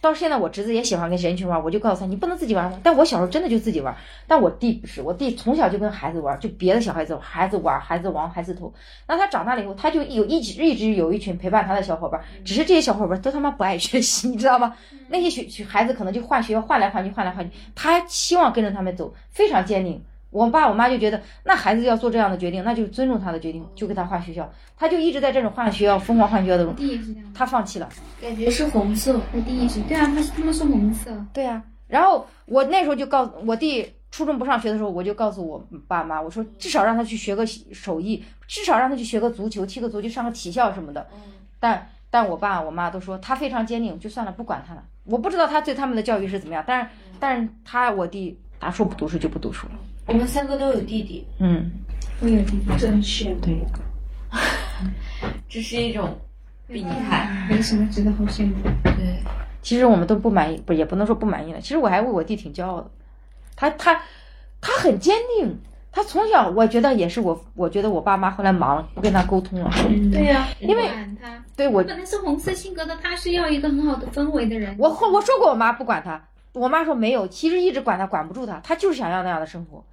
[0.04, 2.78] 到现在，我侄子也喜欢跟人群玩儿，我就告诉他，你不能自己玩？
[2.82, 8.70] 但我小时候真的就自己玩儿，但我弟不是，我弟从小就跟孩子玩儿，就别的小孩子孩子玩儿，孩子王，孩子头。
[9.08, 14.76] 那他长大了以后，他就有一直一直有一群陪伴他的小伙伴儿，只是这些小伙伴儿都他妈不爱学习，你知道吗？
[15.08, 20.04] 那些学学孩子可能就换学校换来换去，换来换去，他希望跟着他们走，非常坚定。
[20.34, 24.52] 我爸我妈就觉得，那孩子要做这样的决定，那就尊重他的决定，就给他换学校。
[24.76, 26.74] 他就一直在这种换学校、疯狂换学校的
[27.32, 27.88] 他放弃了。
[28.20, 41.06] 感觉是红色，我弟也是，对啊，他是他们是红色，对啊、然后我那时候就告诉我弟，初中不上学的时候，我就告诉我爸妈，我说至少让他去学个手艺，至少让他去学个足球，踢个足球，上个体校什么的。
[41.60, 44.82] 但但我爸我妈都说他非常坚定，就算了，不管他了。
[45.04, 49.74] 我不知道他对他们的教育是怎么样，但是但是他我弟他说不读书就不读书了。
[50.06, 51.70] 我们三个都有弟弟，嗯，
[52.20, 53.40] 我有弟弟，真羡慕。
[53.40, 53.58] 对，
[55.48, 56.18] 这是一种
[56.66, 57.46] 病态。
[57.48, 58.70] 没什么值得好羡慕的。
[58.82, 59.18] 对，
[59.62, 61.60] 其实我们都不满意，不也不能说不满意了。
[61.60, 62.90] 其实我还为我弟挺骄傲的，
[63.56, 64.00] 他他
[64.60, 65.58] 他很坚定。
[65.90, 69.70] 他从小我觉得也是我，我觉得我爸妈后来忙不跟他沟通了。
[69.88, 74.74] 嗯，对呀、因为管他，对我本来是红色性格的，他是要一个很好的氛围的人。
[74.76, 76.20] 我后我说过我妈不管他，
[76.52, 79.84] 我妈说没有，其实一直管他，管不住他，他就是想要那样的生活，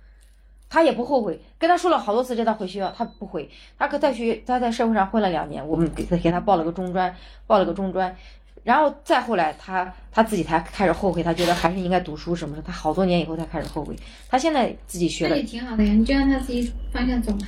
[0.72, 1.38] 他也不后悔。
[1.60, 3.48] 跟他说了好多次叫他回学校，他不回。
[3.78, 7.14] 他可在学他在社会上混了两年，我们给他给他报了个中专，
[7.46, 8.16] 报了个中专，
[8.64, 12.62] 然后再后来他他自己才开始后悔，他觉得还是应该读书什么的。
[12.62, 13.94] 他好多年以后才开始后悔。
[14.30, 17.48] 他现在自己学了也，挺好的呀，你就让他自己方向走嘛。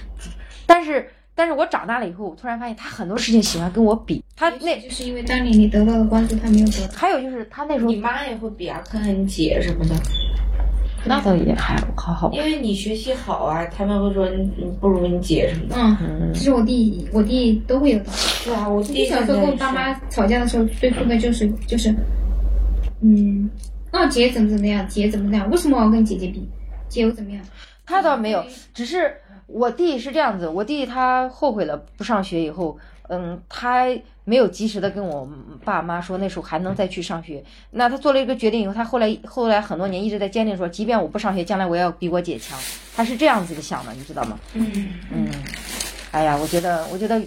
[0.65, 4.23] 但是但是我长大了以后，我突然发现他很多事情喜欢跟我比。
[4.35, 6.93] 他那就是因为当年你得到的关注，他没有得到。
[6.95, 9.95] 还有就是他那时候你妈也会比啊，看看你姐什么的，
[11.05, 15.75] 那倒也还好好吧因为你学习好啊，他们会说你你不如你姐什么的。
[15.77, 18.05] 嗯，嗯其实我弟我弟都会有的。
[18.45, 21.93] 对啊，我我弟小时候跟我爸妈吵架的时候，最初的就是就是，
[23.01, 23.49] 嗯，
[23.91, 26.47] 那，姐怎么怎么样，姐怎么怎么样，为什么我要跟姐姐比？
[26.87, 27.43] 姐又怎么样？
[27.85, 29.13] 他倒没有，只是
[29.47, 32.77] 我弟是这样子，我弟他后悔了不上学以后，
[33.09, 33.87] 嗯，他
[34.23, 35.27] 没有及时的跟我
[35.65, 37.43] 爸妈说那时候还能再去上学。
[37.71, 42.57] 那他做了一个决定以后，他后来后来很多年一直在坚定说，即便我不上学，将来我要比我姐强。
[42.95, 44.39] 他是这样子的想的，你知道吗？
[44.53, 44.71] 嗯，
[45.11, 45.27] 嗯，
[46.11, 47.21] 哎呀，我觉得，我觉得，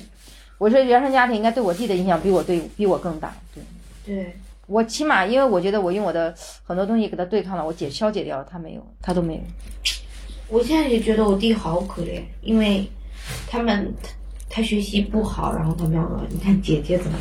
[0.58, 3.34] 我说原生家庭应该对我弟的影响比我对比我更大。
[3.54, 3.62] 对
[4.04, 4.36] 对，
[4.66, 6.34] 我起码，因为我觉得我用我的
[6.64, 9.40] 很多东西给他对抗了，我解消解掉了，他没有，他都没有。
[10.48, 12.88] 我现在也觉得我弟好可怜，因为
[13.48, 13.92] 他们
[14.48, 17.18] 他他学习不好，然后他们要说你看姐姐怎么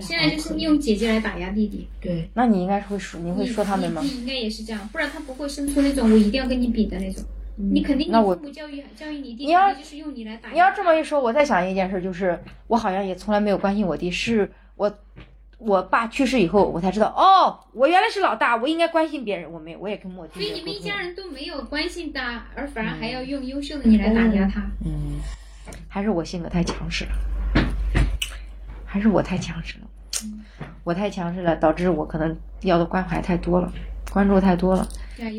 [0.00, 1.86] 现在就是利用姐姐来打压弟弟。
[2.00, 4.08] 对那你应该是会说，你会说他们吗你？
[4.08, 7.22] 你应该也是这样，不然他不会生出那种我一定要跟你比的那种。
[7.56, 10.54] 你肯定那我父母教育教育你弟，你要就是用你来打压。
[10.54, 14.90] 你要这么一说，我再想一件事，就是我好像也从来没有关心我弟，是我
[15.60, 20.40] 我爸去世以后，我才知道，哦，我原来是老大，我应该关心别人，我没有，我也跟我弟。
[20.40, 24.62] 所以你们一家，人都没有关心他，而反而还要用优秀的你来打压他。
[24.84, 25.20] 嗯，
[25.86, 27.10] 还是我性格太强势了，
[28.86, 29.86] 还是我太强势了，
[30.82, 33.70] 我太强势了，导致我可能要的关怀太多了，
[34.10, 34.88] 关注太多了，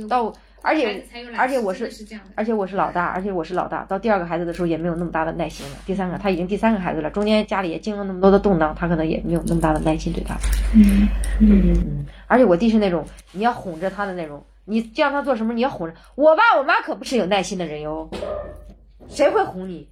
[0.08, 0.32] 到
[0.62, 1.04] 而且
[1.38, 1.92] 而且我是。
[2.36, 5.76] 而且我是老大，而且我是老大，到第二个孩子的时候也没有那么大的耐心了。
[5.86, 10.36] 第三个他已经第三个孩子了，中间家里也经历了那么多的动荡，他可能也没有那么大的耐心对他。
[10.76, 11.08] 嗯，
[11.40, 15.94] 嗯，而且我弟是那种你要哄着他的那种，你叫他做什么你要哄着。
[16.16, 18.10] 我爸我妈可不是有耐心的人哟，
[19.08, 19.90] 谁会哄你？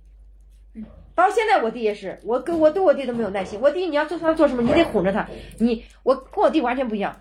[1.16, 3.60] 到现在我弟也是，我跟我对我弟都没有耐心。
[3.62, 5.28] 我弟你要做他做什么，你得哄着他。
[5.58, 7.14] 你我跟我弟完全不一样，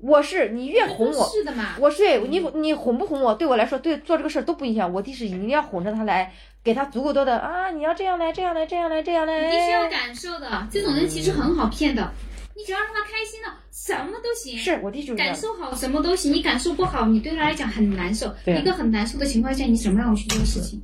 [0.00, 4.92] 我是你越哄我，是的嘛，我是你你哄不哄我，对我来说对做这个事儿都不影响。
[4.92, 6.32] 我弟是一定要哄着他来，
[6.62, 9.50] 给他足够多的啊，你要这样来，这样来，这样来，这样来。
[9.50, 12.10] 你是要感受的，这种人其实很好骗的。
[12.56, 14.58] 你只要让他开心了，什么都行。
[14.58, 18.32] 是我弟就是感受好什么都行，你感受不好，你对他来讲很难受。
[18.44, 20.80] 对啊一个很难受的情况下，你怎么让我去做事情？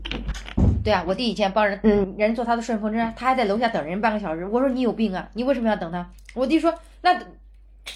[0.84, 4.46] 对啊，我弟以前帮人，嗯，人坐他的顺风车，他还在楼下等人半个小时。
[4.46, 6.08] 我说你有病啊，你为什么要等他？
[6.34, 7.18] 我弟说那，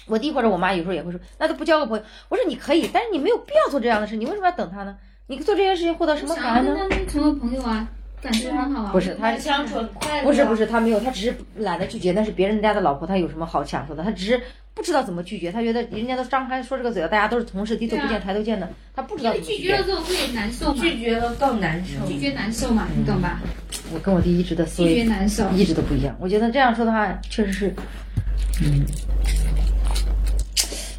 [0.07, 2.03] 我弟或者我妈有时候也会说，那都不交个朋友。
[2.29, 4.95] 我说你可以，但是你没有必要做这样的事，你为什么要等他呢？
[5.27, 6.95] 你做这件事情获得什么感恩呢？
[7.07, 7.87] 成为朋友啊，
[8.21, 8.91] 感觉很好啊。
[8.91, 10.23] 不是他相处很快乐。
[10.23, 14.03] 不是不是，他没有，他只是懒得拒绝，那是别人家的老婆，他有什么好享受的？
[14.03, 14.41] 他只是
[14.73, 19.83] 不知道怎么拒绝，他觉得人家都张开说这个嘴了，大家都是同事，低头不见抬头见的，他不知道怎么绝拒绝了。
[19.83, 22.07] 之后会难受吗，拒绝了更难受。
[22.07, 23.39] 拒绝难受嘛，你懂吧？
[23.93, 25.47] 我跟我弟一直的思拒绝维难受。
[25.51, 27.73] 一直都不一样，我觉得这样说的话，确实是。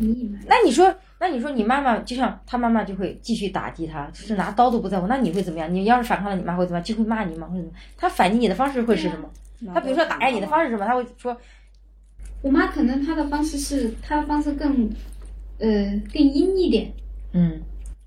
[0.00, 5.72] 你那你说，那你说你妈妈就像他妈妈就会继续打击他，就是拿刀都不在乎，那你会怎么样？
[5.72, 6.84] 你要是反抗了，你妈会怎么样？
[6.84, 7.46] 就会骂你吗？
[7.48, 7.82] 会怎么样？
[7.98, 9.30] 他反击你的方式会是什么？
[9.74, 10.86] 他比如说打压你的方式是什么？
[10.86, 11.36] 他会说，
[12.40, 14.88] 我妈可能她的方式是她的方式更，
[15.58, 15.68] 呃，
[16.10, 16.90] 更阴一点。
[17.32, 17.60] 嗯，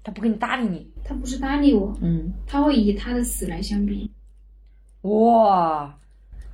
[0.03, 4.09] 他不跟你搭理你，她不是搭理我，嗯，她会以她的死来相逼。
[5.01, 5.95] 哇，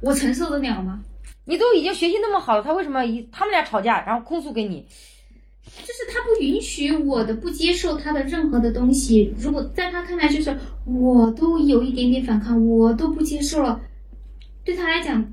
[0.01, 1.01] 我承受得了吗？
[1.45, 4.85] 你都已经学习那么好了，他为什么一他们俩吵架，然后控诉给你？
[5.77, 9.33] 就是他不允许我的，不接受他的任何的东西。
[9.37, 10.55] 如果在他看来，就是
[10.85, 13.79] 我都有一点点反抗，我都不接受了，
[14.63, 15.25] 对他来讲，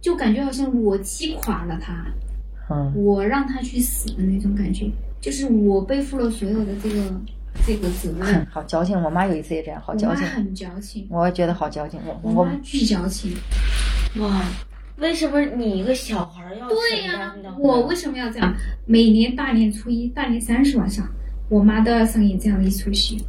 [0.00, 2.06] 就感觉好像我击垮了他，
[2.70, 7.20] 嗯，我让他去死的那种感觉，就是我背负了所有的这个
[7.66, 8.46] 这个责任。
[8.50, 9.00] 好矫情。
[9.02, 12.00] 我妈有一次也这样，好矫情，妈很矫情，我也觉得好矫情。
[12.06, 13.32] 我我我妈巨矫情。
[14.18, 14.42] 哇，
[14.96, 17.34] 为什么你一个小孩要对呀？
[17.58, 18.54] 我为什么要这样？
[18.86, 21.08] 每年大年初一、大年三十晚上，
[21.48, 23.24] 我妈都要上演这样的一出戏。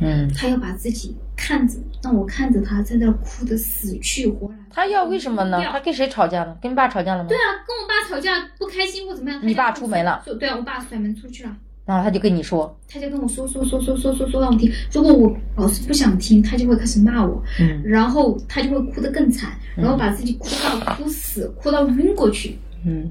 [0.00, 4.56] 嗯，她要把自己看着，让我看着她在那哭的死去活来。
[4.68, 5.62] 她要为什么呢？
[5.62, 6.58] 要他跟谁吵架了？
[6.60, 7.28] 跟你爸吵架了吗？
[7.28, 11.56] 对啊，跟我爸吵架不开心或怎么样，你爸出门了对啊，我爸甩门出去了。
[11.86, 23.10] 然后他就跟你说，他就跟我说说说说说说说让我听，如果我老是不想听，他就会开始骂我，嗯然后他就会哭得更惨，然后把自己哭到哭死，哭到晕过去，嗯，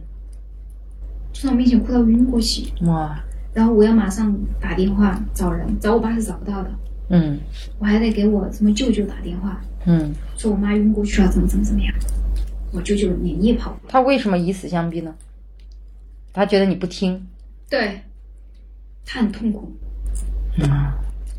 [1.31, 6.71] 就在我面前哭到晕过去，哇，然后我要马上打电话找人，找我爸是找不到的，
[7.09, 7.39] 嗯
[7.77, 11.93] 我还得给我什么舅舅打电话，嗯，说我妈晕过去了，怎么怎么怎么样，
[12.71, 15.13] 我舅舅连夜跑过来，他为什么以死相逼呢？
[16.33, 17.27] 他觉得你不听，
[17.69, 18.01] 对，
[19.05, 19.71] 他很痛苦，
[20.57, 20.91] 嗯，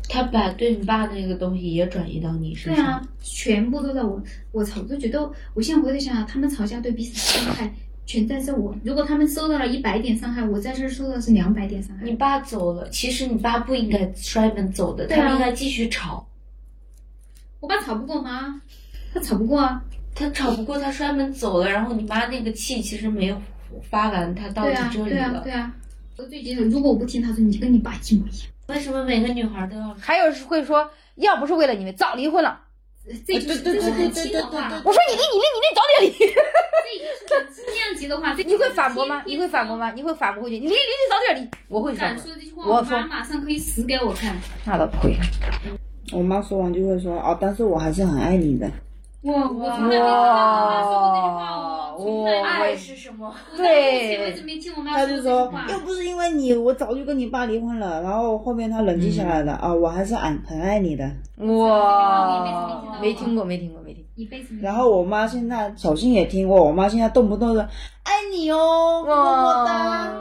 [0.07, 2.85] 他把对你爸那个东西也转移到你身上。
[2.85, 7.73] 对啊，全部都在我，我操，我就觉得，我现在回头想想，他们吵架对彼此的伤害
[8.05, 8.75] 全在这我。
[8.83, 12.05] 如果他们受到了一百点伤害，我在这受到的是两百点伤害。
[12.05, 16.27] 你爸走了，其实你爸不应该摔门走的，啊他们应该继续吵。
[17.59, 18.61] 我爸吵不过妈，
[19.13, 19.83] 他吵不过啊。
[20.17, 23.41] 他吵不过，他摔门走了，然后你妈那个气其实没有
[23.89, 25.41] 发完，他到你对啊，对啊，这里了。
[25.43, 25.75] 对啊。
[26.17, 28.47] 我最记得，如果我不听他说，你就跟你爸一模一样。
[28.67, 29.93] 为什么每个女孩都要？
[29.99, 32.61] 还有是会说，要不是为了你们，早离婚了。
[33.27, 36.35] 这就是这是很轻的话，我说你离你离你离，早点离。
[37.27, 38.33] 这就是级的话。
[38.33, 39.21] 你会反驳吗？
[39.27, 39.77] 你会反驳？
[39.77, 39.91] 吗？
[39.91, 40.55] 你会反驳回去？
[40.55, 41.49] 你离离就早点离。
[41.67, 42.33] 我会反驳，说
[42.65, 44.35] 我说我妈马上可以死给我看。
[44.65, 45.15] 那倒不会。
[46.13, 48.71] 我妈说完就会说哦，但是我还是很爱你的。
[49.25, 52.25] 我我从来没听到我妈说过那句话，我。
[52.45, 53.33] 爱是什么？
[53.53, 55.65] 我到目前为止没听我妈说过这句她就说话。
[55.69, 58.01] 又不是因为你，我早就跟你爸离婚了。
[58.03, 61.09] 然后后面他冷静下来了啊，我还是很很爱你的。
[61.37, 64.05] 哇，没听过，没听过，没听过。
[64.15, 67.61] 一辈子然后我妈现在小新也听过，我妈现在动不动的
[68.03, 70.13] 爱你哦，么么哒。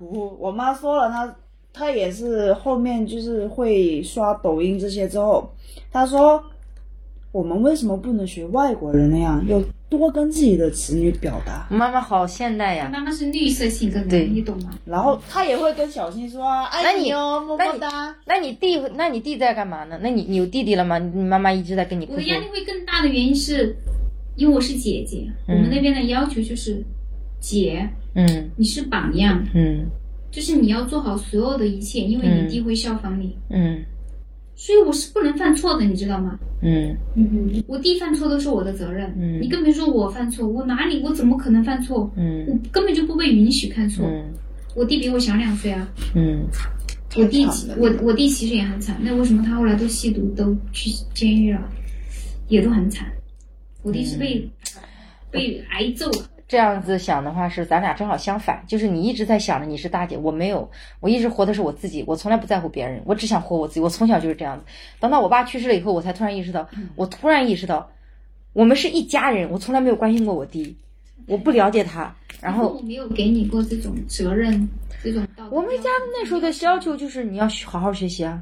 [0.00, 1.36] 我我妈说了，她
[1.72, 5.48] 她也是后面就是会刷抖音这些之后，
[5.92, 6.42] 她说
[7.36, 11.68] 我们为什么不能学外国人那样，要多跟自己的子女表达？
[11.70, 12.88] 妈妈好现代呀。
[12.90, 14.70] 妈妈是绿色性格的对，你懂吗？
[14.86, 18.16] 然后他也会跟小新说爱你哦，么么哒。
[18.24, 19.98] 那你弟，那你弟在干嘛呢？
[20.02, 20.96] 那你你有弟弟了吗？
[20.98, 22.16] 你妈妈一直在跟你哭诉。
[22.16, 23.76] 我的压力会更大的原因是，
[24.34, 26.82] 因为我是姐姐，我们那边的要求就是，
[27.38, 29.84] 姐，嗯你是榜样，嗯
[30.30, 33.84] 就是你要做好所有的一切，因为你弟会效仿你，嗯
[34.56, 36.38] 所以我是不能犯错的，你知道吗？
[36.62, 42.10] 嗯嗯我弟犯错都是我的责任，嗯你更别说我犯错，我哪里我怎么可能犯错？
[42.16, 44.06] 嗯我根本就不被允许看错。
[44.06, 44.24] 嗯
[44.74, 46.44] 我弟比我小两岁啊，嗯
[47.16, 47.46] 我弟
[47.78, 51.62] 我我弟其实也很惨，那为什么他后来都吸毒都去监狱了，
[52.48, 53.06] 也都很惨。
[53.82, 54.46] 我弟是被、
[55.30, 56.28] 被挨揍了。
[56.48, 60.70] 这样子想的话，是咱俩正好相反，就是你一直在想着你是大姐，我没有，
[61.00, 64.64] 我一直活的是我自己，我从来不在乎别人，我只想活我自己，我从小就是这样子。
[65.00, 67.90] 等到我爸去世了以后，我才突然意识到，我突然意识到，
[68.52, 70.76] 我们是一家人，我从来没有关心过我弟，
[71.26, 74.68] 我不了解他，然后没有给你过这种责任，
[75.02, 75.26] 这种。
[75.50, 78.40] 我们家那时候的要求就是你要好好学习啊，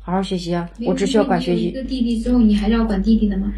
[0.00, 1.70] 好好学习啊，我只需要管学习。
[1.86, 3.52] 弟弟之后，你还是要管弟弟的吗？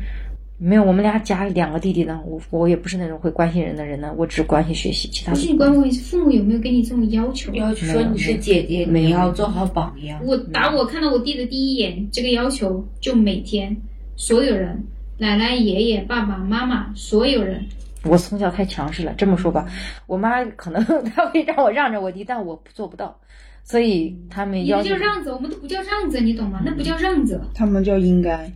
[0.62, 7.50] 没有，我们俩家两个弟弟呢，我我也不是那种会关心人的人呢，我只关心学习，其他不是你关问，是父母有没有给你这种要求？
[7.54, 10.20] 要求说你是姐姐，没有你要做好榜样。
[10.22, 13.74] 我打我看到我弟的第一眼，这个要求就每天
[14.16, 14.84] 所有人，
[15.16, 17.64] 奶奶、爷爷、爸爸妈妈，所有人，
[18.04, 19.66] 我从小太强势了，这么说吧，
[20.06, 20.84] 我妈可能
[21.16, 23.18] 她会让我让着我弟，但我做不到，
[23.64, 26.60] 所以他们要求这叫让着，我们都不叫让着，你懂吗？
[26.66, 28.52] 那不叫让着，他们叫应该。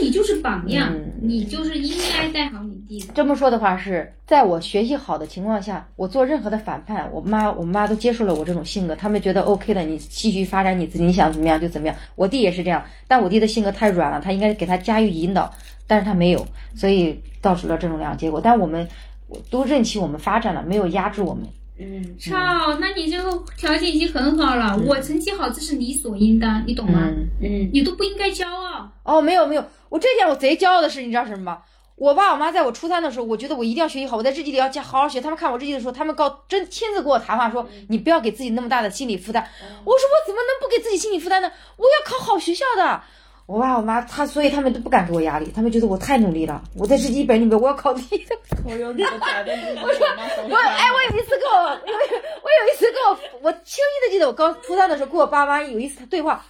[0.00, 3.12] 你就是榜样，嗯你就是应该带好你弟的。
[3.14, 11.96] 这么说的话是在我学习好的情况下，我做任何的反叛，我妈我妈都接受了我这种性格，他们觉得 OK 的，你继续发展你自己，你想怎么样就怎么样。
[12.16, 15.52] 我弟也是这样，但我弟的性格太软了，他应该给他加以引导，
[15.86, 18.40] 但是他没有，所以导致了这种两个结果。
[18.42, 18.88] 但我们
[19.28, 21.44] 我都任其我们发展了，没有压制我们。
[21.78, 22.36] 嗯，操，
[22.80, 27.00] 那你这个条件已经很好了，我成绩好这是理所应当，你懂吗？
[27.08, 27.28] 嗯。
[27.40, 28.88] 嗯，你都不应该骄傲。
[29.02, 31.58] 哦，没有没有，我这点我贼骄傲的是，你知道什么吗？
[31.96, 35.20] 我爸我妈在我初三的时候，我觉得我一定要学习好，我在日记里要加好好学。
[35.20, 39.42] 他们看我日记的时候，他们告真亲自跟我谈话说，你不要给自己那么大的心理负担。
[39.84, 41.50] 我说我怎么能不给自己心理负担呢？
[41.76, 43.02] 我要考好学校的。
[43.46, 46.62] 我爸我妈他，所以他们都不敢给我压力，他们觉得我太努力了。
[46.76, 48.36] 我在日记本里面我要考第一的。
[48.64, 51.96] 我有你的改变， 我我哎，我有一次跟我，我有
[52.42, 56.44] 我有一次跟我，我清晰的记得我刚初三的时候跟我爸妈有一次对话，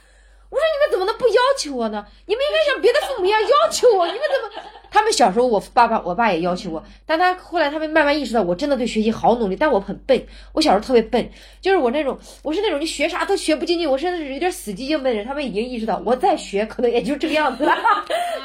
[0.52, 2.04] 我说你们怎么能不要求我呢？
[2.26, 4.68] 你们应该像别的父母一样要求我，你们怎么？
[4.92, 10.22] 他们小时候我爸爸我爸也要求我，但他后来他们慢慢意识到我真的对学习好努力，但我很笨，
[10.52, 11.26] 我小时候特别笨，
[11.62, 17.72] 就是我那种我是那种你学啥都学不进去，我甚至有点死记硬背的人，他们已经意识到我再学可能也就这个样子了。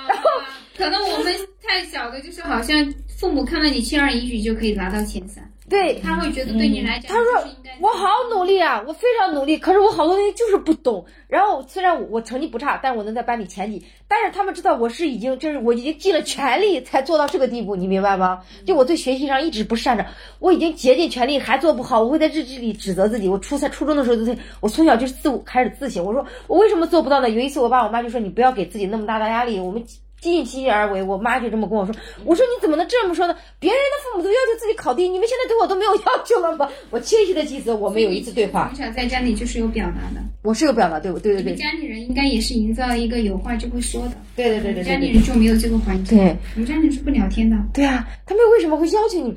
[0.08, 0.30] 然 后
[0.78, 7.49] 可能我们太小的，就是好像父母看到你轻而易举就可以拿到前三，对，他会觉得对你来讲，他说
[7.82, 11.05] 我好努力啊，我非常努力，可是我好多东西就是不懂。
[11.28, 18.41] 然后虽然我我成绩不差，但我能在班里前几，但是他们知道我是已经就是我已经尽了全力才做到这个地步，你明白吗？
[18.65, 20.07] 就我对学习上一直不擅长，
[20.39, 23.28] 我已经竭尽全力还做不好，我会在日记里指责自己。
[23.28, 27.30] 我初三初中的时候就在，我从小就是自我开始自省，我说我为什么做不到呢？
[27.30, 29.84] 有一次我爸我妈就说你不要给自己那么大的压力，我们。
[30.20, 31.95] 尽心而为，我妈就这么跟我说。
[32.26, 33.36] 我说你怎么能这么说呢？
[33.59, 36.70] 别人的父母都要求自己考第一，你们现在对我都没有要求了吗？
[36.89, 47.55] 我清晰的记得我们有一次对话从，小在家里就是有表达的，我是有表达，对对对对对家里人应该也是营造一个有话就会说的，对对对对家里人就没有这个环境，对我们家里人是不聊天的。
[47.74, 48.07] 对啊！
[48.26, 49.36] 他们为什么会要求你？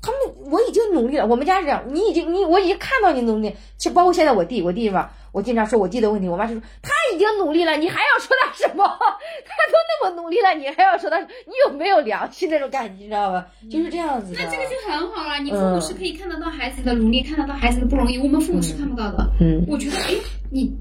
[0.00, 0.20] 他们
[0.50, 8.84] 我已经努力了，我们家是这样，你已经你我已经看到你努力，就包括现在我弟，我弟吧，我经常说我弟的问题，我妈就说他已经努力了，你还要说他什么？
[9.44, 11.18] 他都那么努力了，你还要说他？
[11.20, 13.46] 你有没有良心那种感觉，你知道吧？
[13.70, 14.40] 就是这样子的。
[14.40, 19.28] 那这个就很好了，你父母是可以看得到孩子的努力，看得到孩子的不容易，我们父母是看不到的。
[19.40, 20.14] 嗯我觉得，哎，
[20.50, 20.72] 你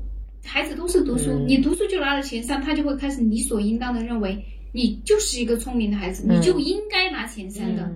[0.46, 4.38] 孩子都是读书，你读书就拿了前三，他就会开始理所应当的认为
[4.74, 7.90] 你就是一个聪明的孩子，你就应该拿前三的。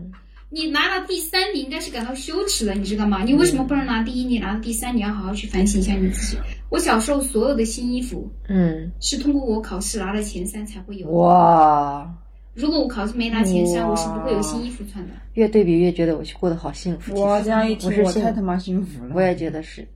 [0.51, 3.23] 嗯你拿了第三，你应该是感到羞耻的，你知道吗？
[3.23, 4.25] 你为什么不能拿第一？
[4.25, 6.37] 你拿了第三，你要好好去反省一下你自己。
[6.67, 11.13] 我小时候所有的新衣服嗯，是通过我考试拿了前三才会有的。
[11.13, 12.13] 哇，
[12.53, 15.13] 如果我考试没拿前三，我是不会有新衣服穿的。
[15.35, 17.21] 越对比越觉得我过得好幸福。
[17.21, 19.11] 哇这样一听，我太他妈幸福了。
[19.15, 19.87] 我也觉得是。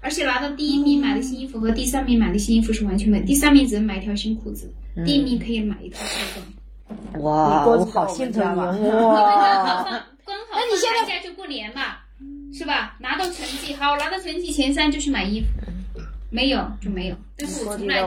[0.00, 6.46] 而且拿到第一名买的新衣服和第三名买的新衣服是完全没，第三名只能买一条新裤子，嗯第一名可以买一套西装。
[7.20, 8.56] 哇，我好心疼你
[8.90, 9.84] 考 哇！
[9.84, 9.84] 上
[10.24, 11.96] 刚好那你现在就过年嘛，
[12.52, 12.96] 是吧？
[13.00, 15.46] 拿到成绩好，拿到成绩前三就去买衣服，
[16.30, 17.16] 没有就没有。
[17.36, 18.02] 但是我从来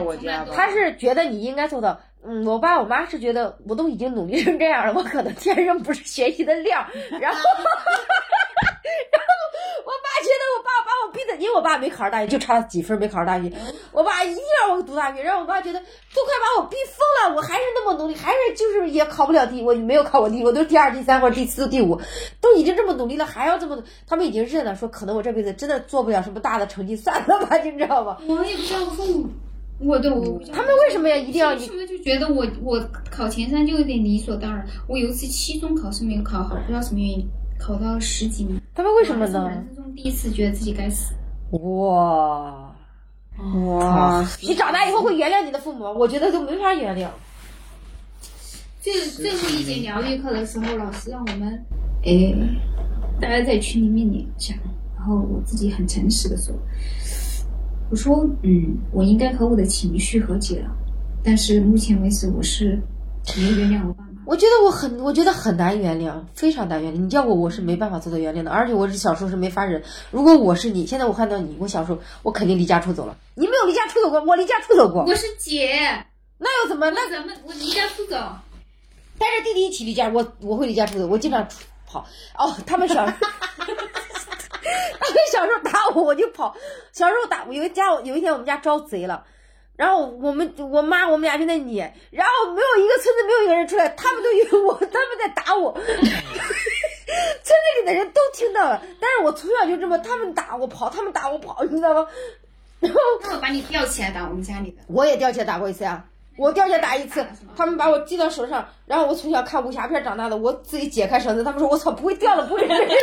[0.54, 2.00] 他是觉得你应该做到。
[2.24, 6.86] 嗯，我爸我妈是觉得我都已经努力成这样了，我可能天生不是学习的料。
[7.20, 7.38] 然后，
[8.62, 8.71] 然
[9.14, 9.22] 后
[9.84, 13.50] 我爸觉得我爸把我逼的，因为我爸没考上大学，就差几分没考上大学。
[13.92, 22.00] 我爸一定让我读大学，然后我爸觉得都快把我逼疯了，我还是那么努力，还是就是也考不了第一，我没有考过第一，我都是第二、第三或者第四、第五，
[22.40, 28.18] 都已经这么努力了，还要这么努，他们已经认了，说可能我这辈子真的做不了什么大的成绩，算了吧，你知道吗？
[28.26, 29.28] 我也不知道我父母，
[29.80, 29.98] 我
[30.52, 32.80] 他们为什么要一定要你为什么就觉得我我
[33.10, 34.64] 考前三就有点理所当然？
[34.88, 37.28] 我有一次期中考试没有考好，不知道什么原因，
[37.62, 38.60] 考到十几名。
[38.74, 39.48] 他们为什么呢？
[39.48, 41.14] 人生中第一次觉得自己该死。
[41.52, 42.74] 哇，
[43.38, 45.84] 哇，你长大以后会原谅你的父母？
[45.84, 47.08] 我觉得都没法原谅。
[48.80, 51.64] 最最后一节疗愈课的时候，老师让我们，
[52.04, 52.34] 哎，
[53.20, 54.58] 大家在群里面里讲，
[54.96, 56.52] 然后我自己很诚实的说，
[57.90, 60.70] 我说，嗯，我应该和我的情绪和解了，
[61.22, 62.82] 但是目前为止我是
[63.36, 64.11] 没有原谅我爸妈。
[64.24, 66.96] 我觉得我很，我觉得很难原谅，非常难原谅。
[66.96, 68.50] 你叫我，我是没办法做到原谅的。
[68.50, 69.82] 而且我是小时候是没法忍。
[70.10, 73.16] 如果我是你，现在我看到你，我小时候我肯定离家出走了。
[73.34, 75.04] 你没有离家出走过，我离家出走过。
[75.04, 76.06] 我是姐，
[76.38, 76.88] 那又怎么？
[76.90, 78.16] 那那咱们我离家出走，
[79.18, 81.56] 带着弟弟一起离家，我我会离家出走，我经常出
[81.86, 82.06] 跑。
[82.38, 83.18] 哦，他们小， 他们
[85.32, 86.54] 小时候打我，我就跑。
[86.92, 89.24] 小时候打我，有一家有一天我们家招贼了，
[89.82, 95.72] 然后我们我妈我们俩就在撵，然后没有一个村子没有一个人出来，他们都以为我他们在打我。
[95.82, 95.90] 村
[97.42, 102.06] 子里的人都听到了，但是我从小就这么，他们打我跑，他们打我跑，你知道吗？
[102.78, 104.76] 然后那我把你吊起来打我们家里的。
[104.86, 106.04] 我也吊起来打过一次呀、
[106.36, 107.26] 我吊起来打一次，
[107.56, 112.84] 他们把我系到手上，然后我从小看武侠片长大的，我自己解开绳子，他们说我操不会掉了，不会 掉了。
[112.84, 112.96] 然后，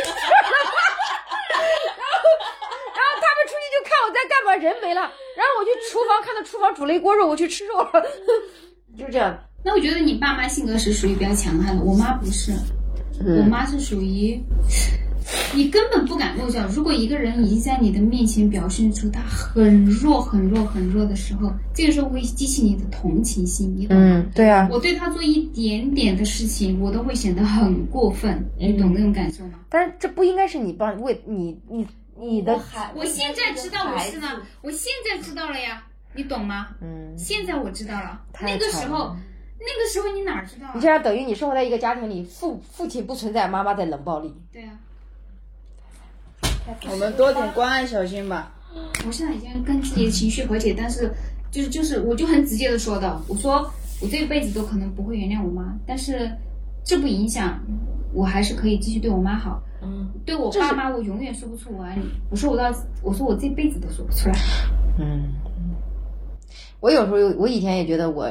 [2.96, 3.84] 然后他们出去就
[4.56, 8.02] 人没了，然后我去厨房看到厨房煮了一锅肉，我去吃肉了，
[8.98, 9.38] 就是这样。
[9.62, 12.52] 那我觉得你爸妈性格是属于比较强悍的，我妈不是，
[13.24, 14.40] 我妈是属于，
[15.54, 16.66] 你根本不敢跟我讲。
[16.68, 24.02] 如果一个人已经在你的面前表现出他很弱、很弱、很弱的时候，这个时候会激起你的同情心，你懂吗？
[24.02, 24.66] 嗯，对啊。
[24.72, 29.60] 我对他做一点点的事情，我都会显得很过分，你懂那种感受吗？
[29.68, 31.86] 但是这不应该是你帮为你你
[32.20, 35.82] 你的孩，我现在知道我是呢，我现在知道了呀，
[36.14, 36.68] 你懂吗？
[36.82, 39.16] 嗯，现在我知道了，那个时候，
[39.58, 40.72] 那个时候你哪知道啊？
[40.74, 44.34] 你这样等于你生活在一个家庭里，父父亲不存在，妈妈在冷暴力。
[44.52, 44.78] 对啊，
[46.90, 48.52] 我们多点关爱小心吧。
[49.06, 51.12] 我现在已经跟自己的情绪和解，但是
[51.50, 53.68] 就是就是，我就很直接的说的，我说
[54.00, 56.30] 我这一辈子都可能不会原谅我妈，但是
[56.84, 57.58] 这不影响
[58.12, 59.62] 我还是可以继续对我妈好。
[59.82, 62.02] 嗯，对我爸妈，我永远说不出我爱你。
[62.30, 62.70] 我说我到，
[63.02, 64.34] 我说我这辈子都说不出来。
[64.98, 65.32] 嗯，
[66.80, 68.28] 我有时候我以前也觉得我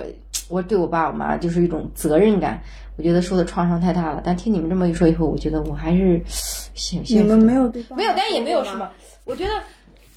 [0.48, 2.62] 我对我爸我妈就是一种责任感，
[2.98, 4.22] 我觉得受的创伤太大了。
[4.24, 7.38] 但听你们这么一说以后，我觉得我还是幸你幸福的。
[7.38, 8.90] 们没有对没有，但也没有什么。
[9.26, 9.52] 我觉得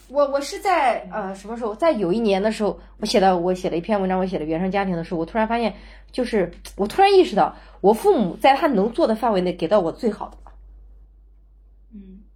[0.09, 5.75] 我我是在呃什么时候，在有一年的时候，我写的我写了一篇文章，我写了原生家庭的时候，我突然发现，
[6.11, 10.37] 就是我突然意识到，我父母在他能做的范围内给到我最好的。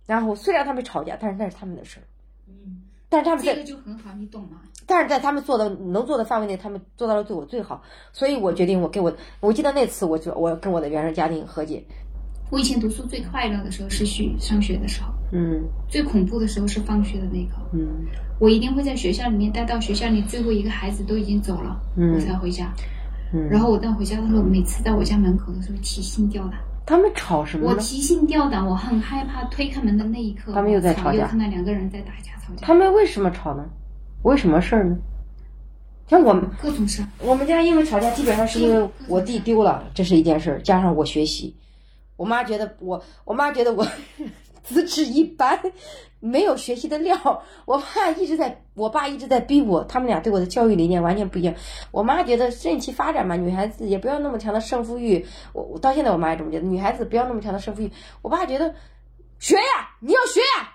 [0.07, 2.05] 嗯，然后虽然他们吵架，但是那是他们的事儿。
[2.49, 4.61] 嗯，但是他们在这个就很好，你懂吗？
[4.89, 7.83] 但是在他们做的能做的范围内，他们做到了对我最好，
[8.13, 11.83] 所以我决定我给我，我记得那次我就我跟我的原生家庭和解，
[12.51, 17.57] 我以前读书最快乐的时候是去上学的时候，嗯最恐怖的时候是放学的那一刻。
[17.73, 18.07] 嗯
[18.39, 22.73] 我一定会在学校里面待到学校里最后一个孩子都已经走了，嗯我才回家。
[23.35, 23.49] 嗯。
[23.49, 27.71] 然后我到回家的时候，每次在我家门口的时候提心吊胆，他们吵什么？
[27.71, 33.65] 我提心吊胆，我很害怕推开门的那一刻，他们又在吵架又看到两个人在打架吵架，他们为什么吵呢？
[34.23, 34.97] 为什么事儿呢？
[36.09, 37.09] 像我们各种事儿。
[37.19, 41.57] 我们家因为吵架，基本上是因为我弟丢了，这是一件事儿，加上我学习，
[42.17, 43.85] 我妈觉得我，我妈觉得我
[44.67, 45.59] 资质一般，
[46.21, 47.43] 没有学习的料。
[47.65, 51.55] 我爸一直在，我爸一直在逼我，他们俩对我的教育理念完全不一样。
[51.93, 55.25] 我妈觉得任其发展嘛，女孩子也不要那么强的胜负欲。
[55.53, 57.91] 我我到现在我妈也这么觉得，女孩子不要那么强的胜负欲。
[58.23, 58.75] 我爸觉得
[59.39, 59.63] 学呀，
[60.01, 60.69] 你要学呀，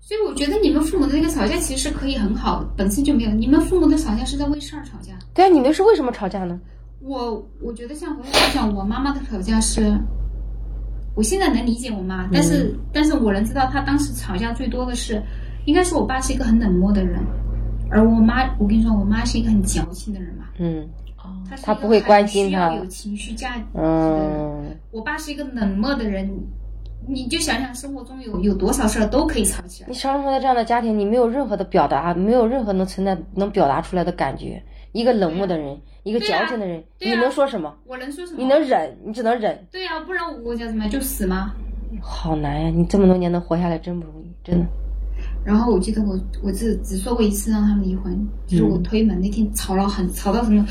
[0.00, 3.30] 所以我觉得你们父母的那个吵架其实可以很好，本身就没有。
[3.30, 5.12] 你们父母的吵架是在为事儿吵架。
[5.34, 6.60] 对啊，你们是为什么吵架呢？
[7.00, 9.96] 我我觉得像回来讲，我妈妈的吵架是，
[11.16, 15.20] 我现在能理解我妈，但是、但是我能知道她当时吵架最多的是，
[15.64, 17.18] 应该是我爸是一个很冷漠的人，
[17.90, 20.86] 而我妈，我跟你说，我妈是一个很矫情的人嘛，嗯
[21.62, 23.64] 她不会关心需要有情绪价值。
[23.74, 24.76] 嗯。
[24.92, 26.30] 我爸是一个冷漠的人，
[27.08, 29.94] 你就想想生活中有有多少事儿都可以吵起来你。
[29.94, 34.62] 生活在这样的家庭，你没有任何的表达，没有任何能存在能表达出来的感觉。
[34.92, 37.74] 一个冷漠的人，一个矫情的人，你能说什么？
[37.84, 38.38] 我能说什么？
[38.38, 39.66] 你能忍，你只能忍。
[39.72, 41.52] 对呀、不然我叫什么就死吗？
[42.00, 42.70] 好难呀！
[42.70, 44.66] 你这么多年能活下来，真不容易，真的。
[45.44, 50.64] 然后我记得我我只只说过一次让他们离婚，就是我推门那天吵了很吵到什么，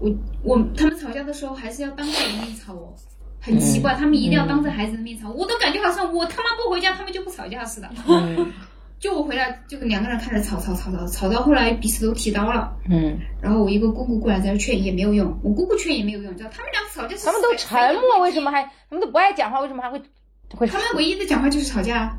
[0.00, 0.10] 我
[0.42, 2.94] 我他们吵架的时候还是要当着我的面吵哦，
[3.42, 7.90] 很奇怪，他们一定要当着孩子的面吵，我都感觉好像我他妈不回家他们就不吵架似的。
[8.98, 19.60] 嗯就我回来就两个人开始吵吵吵吵吵到后来彼此都提刀了，嗯，然后我一个姑姑过来在这劝也没有用，我姑姑劝也没有用，你知道他们俩吵架是他们都沉默，为什么还他们都不爱讲话？
[19.60, 20.02] 为什么还会
[20.50, 20.66] 会？
[20.66, 22.18] 他们唯一的讲话就是吵架啊。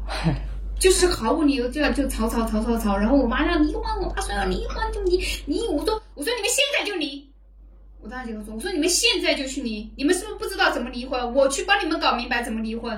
[0.80, 7.30] 就是毫无理由就要就吵吵吵吵吵，然后我妈让离婚，我爸说要离婚就离离，我说我说你们现在就离。
[8.01, 11.34] 我当时就说，我说你们现在就去离，你们是不是不知道怎么离婚？
[11.34, 12.97] 我去帮你们搞明白怎么离婚。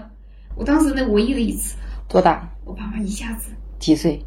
[0.55, 1.75] 我当时那唯一的一次，
[2.07, 2.47] 多大？
[2.63, 3.49] 我爸妈一下子
[3.82, 4.23] 几岁？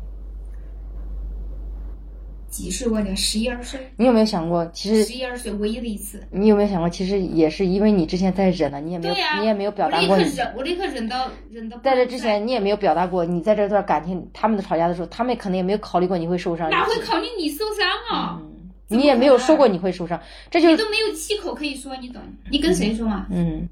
[2.50, 6.22] 几岁忘了，十一二岁，你有没有想过，其实十一二岁唯一的一次。
[6.30, 10.22] 你有没有想过，其实也是因为你之前在忍了，你也没有，你也没有表达过你。
[10.22, 11.78] 立刻忍，我立刻忍到忍到。
[11.78, 16.70] 在这之前，你也没有表达过，你在这段感情他们的吵架的时候，他们可能也没有考虑过你会受伤。
[16.70, 18.40] 哪会考虑你受伤啊？
[18.88, 20.20] 你也没有说过你会受伤，
[20.50, 22.20] 这就你是都没有气口可以说，你懂？
[22.50, 23.26] 你跟谁说嘛？
[23.30, 23.68] 嗯，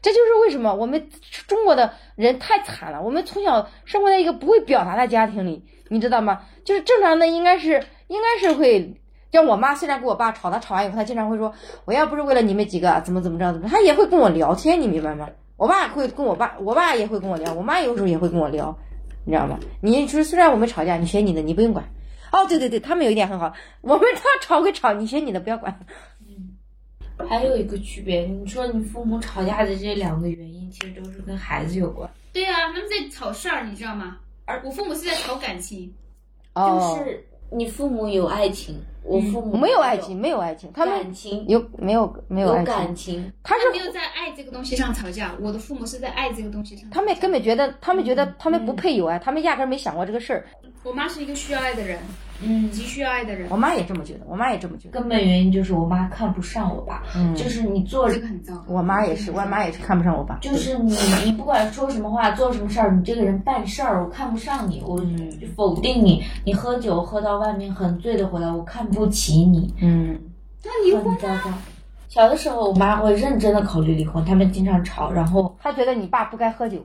[0.00, 1.08] 这就是为什么我们
[1.46, 3.02] 中国的人太惨了。
[3.02, 6.40] 我们从小生活在一个不会表达的家庭里，你知道吗？
[6.64, 9.00] 就是正常的应该是应该是会。
[9.32, 11.52] 像我妈虽然跟我爸吵，她吵完以后，她经常会说
[11.86, 15.28] ：“我要不是为了你们几个，怎么怎么着怎么着。”她也会跟我聊天，你明白吗？
[15.56, 18.78] 我爸会跟我爸，我爸也会跟我聊，我妈有时候也会跟我聊，
[19.24, 19.58] 你知道吗？
[19.80, 21.84] 你就是虽然我们吵架，你学你的，你不用管。
[22.34, 25.72] 哦，对对对，他们有一点很好，我们他吵归吵，你学你的，不要管。
[27.28, 32.10] 还有一个区别，你说你父母吵架的这两个原因，其实都是跟孩子有关。
[32.32, 34.16] 对啊，他们在吵事儿，你知道吗？
[34.46, 35.94] 而我父母是在吵感情。
[36.54, 42.74] 哦，就是你父母有爱情，我父母没有爱情，没有爱情，他们感情有没有没有有爱情？
[42.74, 47.00] 感情，他是没有在爱这个东西上吵架，我的父母是在爱这个东西上吵架。
[47.00, 50.44] 他们根本觉得，他们觉得他们不配有爱，他们压根儿没想过这个事儿。
[50.82, 51.98] 我妈是一个需要爱的人，
[52.42, 54.98] 嗯，急需要爱的人我，妈也这么觉得，我妈也这么觉得。
[54.98, 58.64] 根本原因就是我妈看不上我爸，嗯就是你做这个很糟糕。
[58.68, 60.38] 我妈也是，我妈也是看不上我爸。
[60.40, 66.22] 就是你，你不管说什么话，做什么事儿，你这个人办事儿，我看不上你，我嗯否定你。
[66.44, 70.18] 你喝酒喝到外面很醉的回来，我看不起你，嗯，
[70.64, 71.50] 那离婚很糟糕。
[72.08, 76.78] 小的时候，我妈会认真的考虑离婚，他们经常吵，然后她觉得你爸不该喝酒。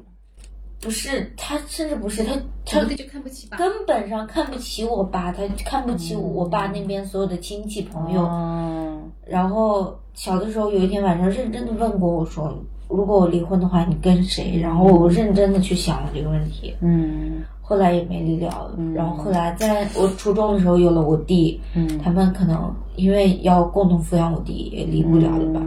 [0.81, 2.33] 不是他，甚至不是他，
[2.65, 3.57] 他他的就看不起爸。
[3.57, 8.21] 根本上看不起我爸，他看不起我爸那边所有的亲戚朋友。
[8.21, 12.57] 嗯，然后小的时候有一天晚上认真的问过我说，
[12.87, 14.57] 如果我离婚的话，你跟谁？
[14.59, 18.71] 然后我认真的去想了这个问题，嗯后来也没离了。
[18.95, 25.61] 然后后来在我初中的时候有了我弟，嗯他们可能因为要共同抚养我弟，也离不了了吧。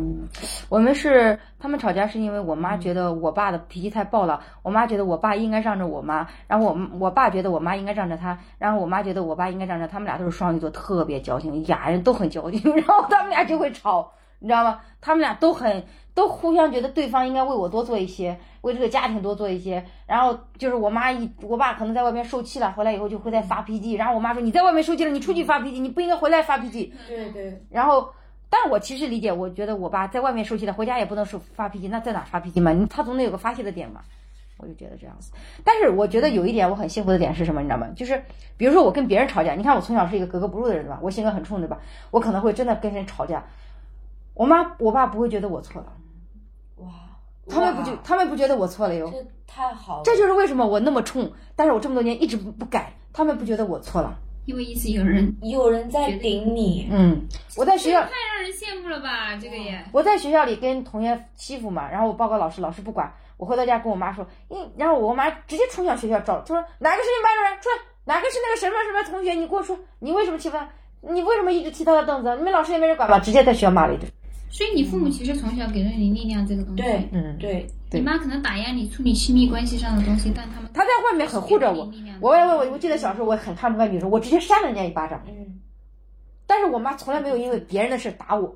[0.68, 14.80] 我们是他们吵架是因为我妈觉得我爸的脾气太暴了，我妈觉得我爸应该让着我妈，然后我我爸觉得我妈应该让着他，然后我妈觉得我爸应该让着他们俩都是双鱼座，特别矫情，俩人都很矫情，然后他们俩就会吵，你知道吗？
[15.00, 15.84] 他们俩都很
[16.14, 28.12] 都互相觉得对方应该为我多做一些，为这个家庭多做一些，然后就是我妈一我爸可能在外面受气了，回来以后就会在发脾气，然后我妈说你在外面受气了，你出去发脾气，你不应该回来发脾气，对对，然后，
[28.48, 32.72] 但是我其实理解，我觉得我爸在外面受气了，回家也不能受发脾气，那在哪发脾气嘛？
[32.72, 34.00] 你他总得有个发泄的点嘛。
[34.58, 35.32] 我就觉得这样子。
[35.64, 37.88] 但是我觉得有一点我很幸福的点是什么，你知道吗？
[37.96, 38.22] 就是
[38.56, 41.00] 比如说我跟别人吵架，你看我从小是一个格格不入的人对吧？
[41.02, 41.78] 我性格很冲对吧？
[42.12, 43.42] 我可能会真的跟人吵架，
[44.34, 45.92] 我妈我爸不会觉得我错了，哇，
[47.48, 49.10] 他们不觉他们不觉得我错了哟。
[49.10, 54.18] 这太好了，这就是为什么我那么冲，但是我这么多年一直不不改，他们不觉得我错了。
[54.44, 57.22] 因为一直有人，有人在顶你，嗯，
[57.56, 59.36] 我在学校太让人羡慕了吧？
[59.36, 70.68] 这个也，我在学校里跟同学欺负嘛，然后我报告老师，老师不管，我回到家跟我妈说，嗯然后我妈直接冲向学校找，她说哪个是你们班主任，出来，哪个是那个什么什么同学，你给我说，你为什么欺负他？
[71.02, 72.34] 你为什么一直踢他的凳子？
[72.36, 73.20] 你们老师也没人管吧？
[73.20, 74.10] 直接在学校骂了一顿。
[74.52, 76.82] 所以你父母其实从小给了你力量这个东西。
[76.82, 81.90] 对，嗯，对，你妈可能打压你处理亲密关系上的东西，但他们他在外面很护着我。
[82.20, 85.22] 我我我我记得小时候我很看不惯女生，我直接扇了人家一巴掌。
[85.26, 85.58] 嗯，
[86.46, 88.54] 但是我妈从来没有因为别人的事打我。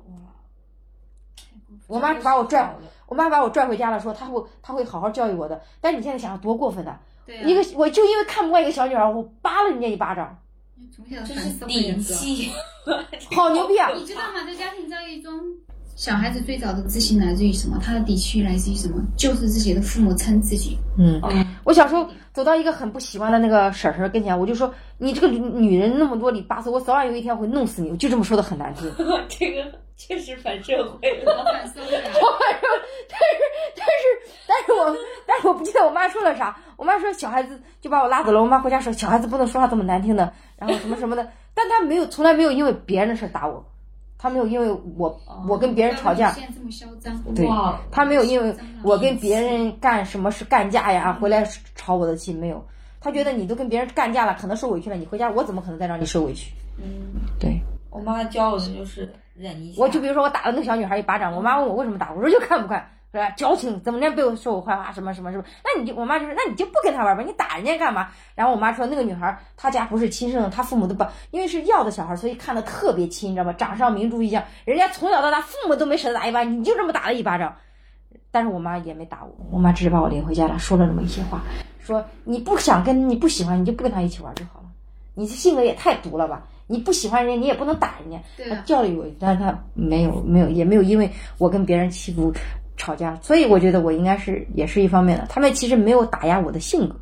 [1.87, 2.75] 我妈把我拽，
[3.07, 5.61] 我妈把我拽回家了，说她会她会好好教育我的。
[5.81, 6.99] 但是你现在想想多过分呐！
[7.25, 10.37] 对啊一个我就因为看不惯一个小女孩，我扒了人家一巴掌，
[10.95, 11.95] 从小这是底。
[12.01, 12.51] 气，
[13.35, 13.89] 好牛逼啊！
[13.95, 14.43] 你知道吗？
[14.45, 15.33] 在家庭教育中，
[15.97, 17.79] 小孩子最早的自信来自于什么？
[17.83, 19.01] 他的底气来自于什么？
[19.17, 20.77] 就是自己的父母撑自己。
[20.95, 28.87] 嗯，嗯，我小时候走到一个很不喜欢的那个婶婶跟前，我就说：“你这个女人那么多里八嗦，我早晚有一天会弄死你。”我就这么说的很难听。
[29.27, 31.43] 这个确实反社会了。
[31.45, 32.13] 反社会啊！
[34.47, 34.95] 但是我
[35.25, 36.55] 但是我不记得我妈说了啥。
[36.75, 38.39] 我妈说小孩子就把我拉走了。
[38.39, 41.27] 我妈回家说小孩子不能说话这么难听的，然后什么什么的。
[41.55, 43.65] 但她没有从来没有因为别人的事打我，
[44.17, 52.63] 她没有因为我我跟别人吵架，现在这么嚣张，对哇，她没有因为我跟别人干什么事干架呀，回来吵我的气没有。
[52.99, 56.51] 他觉得你都跟别人干架了，可能受委屈了，你回家我怎么可能再让你受委屈？
[56.77, 57.61] 嗯，对。
[57.89, 59.81] 我妈教我的就是忍一下。
[59.81, 63.29] 我就比如说我打了那个小女孩一巴掌，我妈问我为什么打，我说就看不惯，是吧？
[63.31, 65.43] 矫情，怎么能背后说我坏话，什么什么什么？
[65.63, 68.09] 那你就我妈就说，那你就不跟他玩吧，你打人家干嘛？
[68.35, 73.53] 然后我妈说，那个女孩她家不是亲生的，她父母都不，因为是要的小孩，所以看的特别亲，你知道吗？
[73.53, 77.55] 掌上明珠一样，人家从小到大父母都没舍得打一巴，你就这么打了一巴掌。
[78.29, 81.41] 但是我妈也没打我，我妈只是把我领回家了，说了那么一些话，
[81.79, 84.65] 说你不想跟你不喜欢，你就不跟他一起玩就好了。
[85.15, 86.45] 你这性格也太毒了吧！
[86.67, 88.17] 你不喜欢人家，你也不能打人家。
[88.37, 92.31] 他对啊，教育我，但是他没有没有也没有因为我跟别人欺负
[92.77, 95.25] 吵架，所以我觉得我应该是也是一方面的。
[95.27, 96.95] 他们其实没有打压我的性格，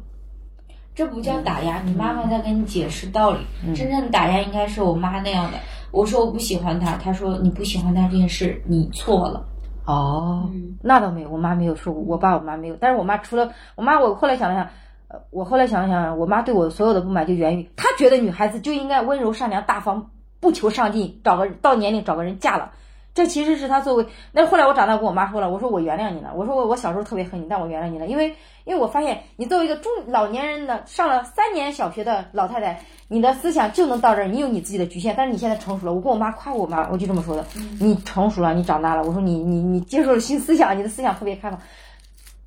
[0.95, 3.39] 这不叫打压，你妈妈在跟你解释道理。
[3.67, 5.57] 嗯真正的打压应该是我妈那样的。
[5.91, 9.45] 我说我不喜欢他，她说你不喜欢他这件事你错了。
[9.85, 12.75] 哦，嗯那倒没有，我妈没有说，我爸我妈没有。
[12.79, 14.69] 但是我妈除了我妈，我后来想了想，
[15.09, 20.09] 呃，我后来想了想，我妈对我所有的不满就源于她觉得女孩子就应该温柔善良大方，
[20.39, 22.71] 不求上进，找个到年龄找个人嫁了。
[23.15, 24.05] 这其实是他作为。
[24.33, 28.35] 那后来我长大跟我妈说了，我说我原谅你了，我说我我小时候特别恨你，但我原谅你了，因为
[28.65, 35.93] 因为我发现你作为一个中老年人的上了三年小学的老太太，你的思想就能到这儿，你有你自己的局限，但是你现在成熟了。
[35.93, 37.45] 我跟我妈夸我妈，我就这么说的，
[37.79, 39.03] 你成熟了，你长大了。
[39.03, 41.61] 我说你你你接受了新思想，你的思想特别开放。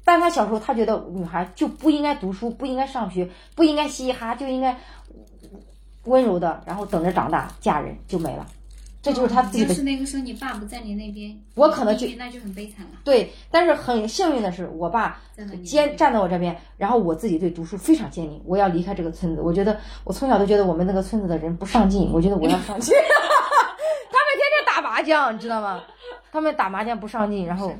[0.04, 4.76] 但他小时候，他觉得女孩就不应该读书，不应该上学，不应该嘻嘻哈，就应该
[6.04, 8.46] 温柔的，然后等着长大嫁人就没了。
[9.00, 12.98] 这就是他自己的要是那个时候你爸不在你那边，我可能就那就很悲惨了。
[13.04, 15.20] 对，但是很幸运的是，我爸
[15.64, 19.40] 坚站在我这边，然后我自己对读书非常坚定，我要离开这个村子。
[19.40, 22.92] 我觉得我从小都觉得我们那个村子的人不上进，我觉得我要上进。
[24.10, 25.80] 他们天天打麻将，你知道吗？
[26.32, 27.72] 他们打麻将不上进，然后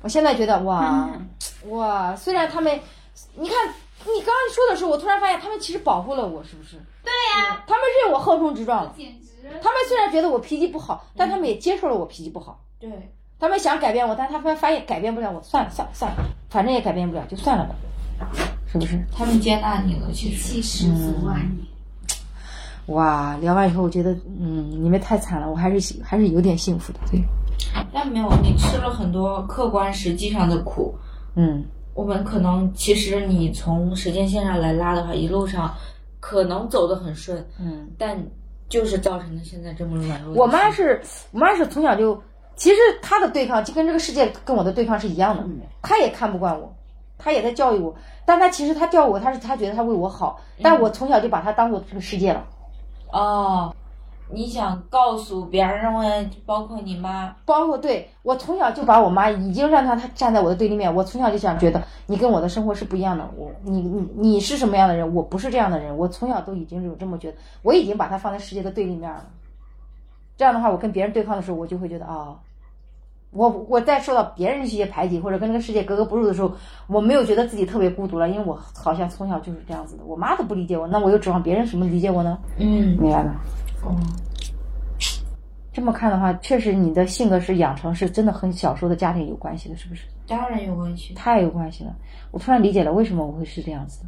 [0.00, 1.10] 我现在觉得哇
[1.70, 2.78] 哇，虽然他们，
[3.34, 3.68] 你看
[4.04, 6.76] 你刚刚说的时候，我突然发现他们其实保护了我，是不是？
[7.02, 8.94] 对呀、他们认我横冲直撞了。
[8.96, 12.62] 简直他们虽然觉得我脾气不好，但他们也接受了我脾气不好。
[12.78, 12.90] 对，
[13.38, 16.18] 他们想改变我，但他们发现改变不了我，算了算了算了，
[16.50, 17.74] 反正也改变不了，就算了吧，
[18.66, 18.98] 是不是？
[19.12, 20.54] 他们接纳你了，其实。
[20.54, 21.36] 气十足啊！
[21.40, 21.68] 你
[22.86, 27.22] 哇，聊完以后，我觉得，嗯，你们太惨了，我还是还是有点幸福的，对，
[27.92, 30.92] 但没有，你吃了很多客观实际上的苦。
[31.36, 31.64] 嗯，
[31.94, 35.72] 我们可能其实你从时间线上来拉的话，一路上
[36.18, 38.18] 可能走得很顺，嗯，但
[38.72, 40.98] 就是造成了现在这么软弱我妈是，
[41.30, 42.18] 我妈是从小就，
[42.56, 45.44] 其实她的对抗就跟这个世界跟我的对抗是一样的，
[45.82, 46.74] 她也看不惯我，
[47.18, 47.94] 她也在教育我，
[48.24, 52.46] 但她其实她教育我，她是她觉得她为我好，但我从小就把她当做这个世界了。
[53.12, 53.76] 哦，
[54.32, 69.24] 你想告诉别人，认为包括你妈，包括对我从小就把我妈已经让她她站在我的对立面，我从小就想觉得你跟我的生活是不一样的，我你你你是什么样的人，我不是这样的人，我从小都已经有这么觉得，我已经把她放在世界的对立面了。
[70.36, 72.34] 这样的话，我跟别人对抗的时候，我就会觉得啊、
[73.32, 76.50] 我我在受到别人一些排挤或者跟这个世界格格不入的时候，
[76.86, 82.38] 我没有觉得自己特别孤独了，因为我好像从小就是这样子的，我妈都不理解我，那我又指望别人什么理解我呢？
[82.56, 83.34] 嗯，明白吗？
[83.82, 83.96] 哦，
[85.72, 90.06] 这么看的话，确实你的性格是养成是真的和小时候的家庭有关系的，是不是？
[90.26, 91.14] 当然有关系。
[91.14, 91.94] 太有关系了。
[92.30, 94.04] 我突然理解了为什么我会是这样子。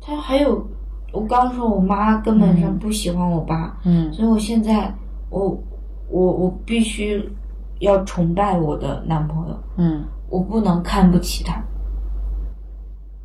[0.00, 0.64] 他还有，
[1.12, 4.92] 我刚说我妈根本上不喜欢我爸，嗯所以我现在
[5.30, 5.58] 我
[6.10, 7.26] 我我必须
[7.80, 11.62] 要崇拜我的男朋友，嗯，我不能看不起他。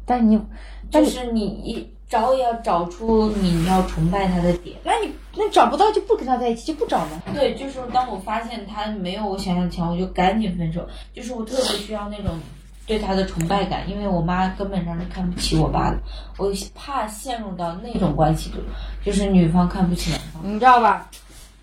[0.06, 0.42] 但你，
[0.90, 4.76] 但，就是你一找也要找出你要崇拜他的点。
[4.84, 7.22] 那你那找不到就不跟他在一起，就不找嘛。
[7.34, 10.86] 对，就是当我发现他没有我想象强，我就赶紧分手。
[11.14, 12.40] 就是我特别需要那种
[12.88, 16.00] 对他的崇拜感，因为我妈根本上是看不起我爸的，
[16.38, 18.60] 我怕陷入到那种关系中，
[19.06, 20.42] 就是女方看不起男方。
[20.44, 21.10] 你知道吧？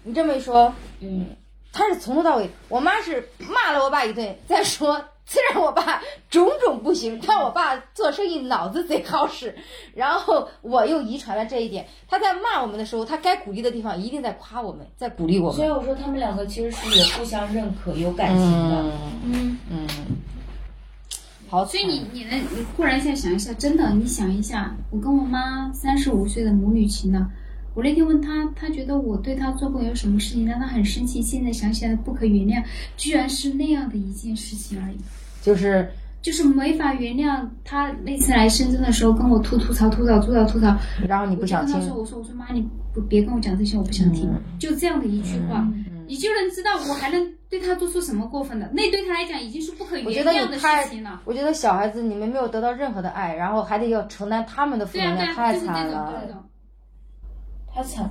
[0.04, 1.26] 你这么一说，嗯，
[1.72, 6.00] 他是从头到尾，我妈是骂了我爸一顿，再说虽然我爸
[6.30, 9.52] 种种不行，但我爸做生意脑子贼好使，
[9.92, 11.84] 然后我又遗传了这一点。
[12.08, 15.56] 他在骂我们的时候，他该鼓励的地方一定在夸我们，在鼓励我们。
[15.56, 18.84] 所以我说他们两个其实是有互相认可、有感情的。
[19.24, 19.88] 嗯，嗯，
[21.48, 27.28] 好，所以你你能你忽然现在想一下，真的，你想一下，我跟我妈三十五岁的母女情呢。
[27.76, 32.64] 我那天问他，他觉得我对他做过有什么事情让他很生气，现在想起来不可原谅，
[32.96, 34.96] 居然是那样的一件事情而已。
[35.42, 35.86] 就是
[36.22, 40.74] 就是没法原谅他那次来深圳的时候跟我吐吐槽吐槽吐槽吐槽，
[41.06, 41.74] 然后你不想听。
[41.74, 44.26] 我跟他说，我说我说妈，你不别跟我讲这些，我不想听，
[44.58, 45.68] 就这样的一句话，
[46.08, 55.66] 你就能知道我还能对他做出什么过分的，那对他来讲已经是不可原谅的事情了。，我觉得小孩子你们没有得到任何的爱，然后还得要承担他们的负能量，太就是
[57.76, 58.10] 这种惨了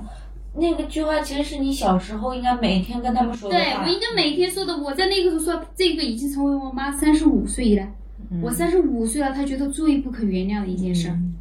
[0.54, 3.56] 那个句话其实是你小时候应该每天跟他们说的。
[3.56, 7.86] 对我应该每天说的，我在那个时候说这个已经成为我妈三十五岁了，
[8.30, 11.08] 嗯我三十五岁了，她觉得最不可原谅的一件事。
[11.08, 11.34] 嗯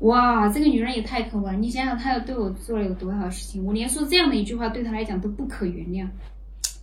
[0.00, 1.52] 哇，这个女人也太可恶了！
[1.52, 6.08] 你想想，她要对我做了有多少事情，我连说这样的一句话对她来讲都不可原谅。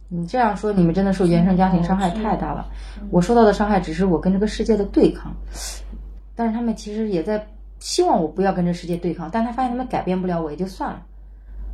[0.07, 2.69] 你这样说，你们真的受原生家庭伤害太大了。
[3.09, 5.36] 我受到的伤害只是我跟这个世界的对抗，
[6.36, 7.43] 但是他们其实也在
[7.80, 11.01] 希望我不要跟这世界对抗，但他发现他们改变不了我，也就算了。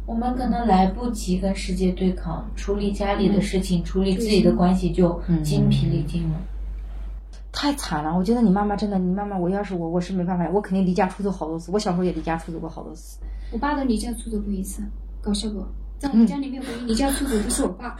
[0.05, 6.35] 我们可能来不及跟世界对抗，处理家里的事情，处理自己的关系就精疲力尽了。
[7.53, 8.13] 太惨了！
[8.17, 11.71] 我觉得你妈妈真的，你妈妈，我要是我，我是没办法，我肯定离家出走好多次。
[11.71, 13.19] 我小时候也离家出走过好多次。
[13.51, 14.83] 我爸都离家出走过一次，
[15.21, 15.63] 搞笑不？
[15.99, 17.95] 在我们家里面，唯一离家出走就是我爸。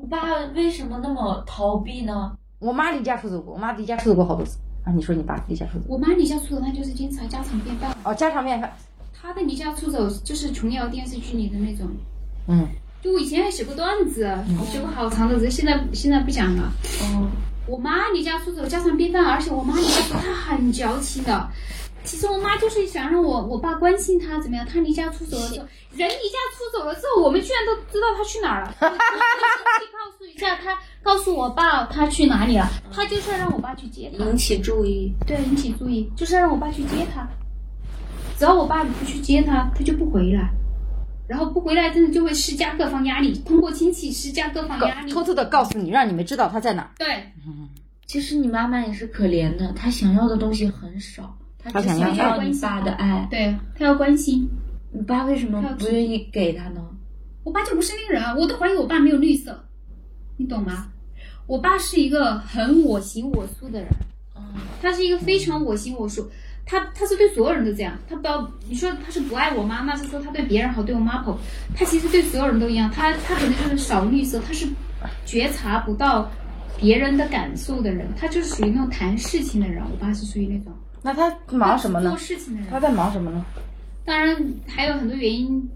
[0.00, 2.36] 你爸为什么那么逃避呢？
[2.60, 4.58] 我妈离家出走过，我妈离家出走过好多次
[4.88, 4.92] 啊！
[4.94, 5.84] 你说你爸离家出走？
[5.86, 7.94] 我妈离家出走，那就是经常家常便饭。
[8.02, 8.74] 哦，家常便饭。
[9.12, 11.86] 她的离家出走就是琼瑶电视剧里的那种。
[12.46, 12.66] 嗯，
[13.02, 14.26] 就我以前还写过段子，
[14.58, 16.72] 我写过好长的，只是现在现在不讲了。
[17.02, 17.28] 哦，
[17.66, 21.50] 我妈离家出走，家常便饭，而且我妈离家出走，她很矫情的。
[22.04, 24.66] 其实我妈就是想让我我爸关心她怎么样。
[24.66, 28.74] 她离家出走了之后，人离家出走了之后，我们居然都知道她去哪儿了。
[28.80, 32.66] 我可以告诉一下她，告诉我爸她去哪里了。
[32.90, 35.12] 她就是要让我爸去接她，引起注意。
[35.26, 37.28] 对，引起注意，就是要让我爸去接她。
[38.38, 40.50] 只要我爸不去接她，她就不回来。
[41.28, 45.12] 然后不回来，真的就会施加各方压力，通过亲戚施加各方压力。
[45.12, 46.90] 偷偷的告诉你，让你们知道她在哪儿。
[46.96, 47.30] 对，
[48.06, 53.26] 其实你妈妈也是可怜的，她想要的东西很少，她只想要要你爸的爱。
[53.30, 54.48] 对他要关心。
[54.90, 56.80] 你爸为什么不愿意给他呢？
[57.44, 59.64] 我爸就不是那个人啊，我都怀疑我爸没有绿色，
[60.38, 60.88] 你懂吗？
[61.46, 63.88] 我爸是一个很我行我素的人，
[64.34, 64.42] 嗯，
[64.82, 66.30] 他是一个非常我行我素，
[66.64, 71.38] 他他是对所有人都这样，他不要你说他是不爱我妈，那是说他对别人好，对我妈好，
[71.76, 74.66] 他其实对所有人都一样，他他可能就是少绿色，他是
[75.26, 76.30] 觉察不到
[76.78, 80.72] 别人的感受的人，他就是属于那种谈事情的人，我爸是属于那种
[81.08, 82.18] 那他忙什么呢做？
[82.18, 83.42] 事情的人，他在忙什么呢？
[84.04, 84.36] 当然
[84.66, 85.66] 还有很多原因。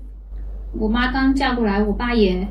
[0.79, 2.47] 我妈刚嫁过来，我爸也，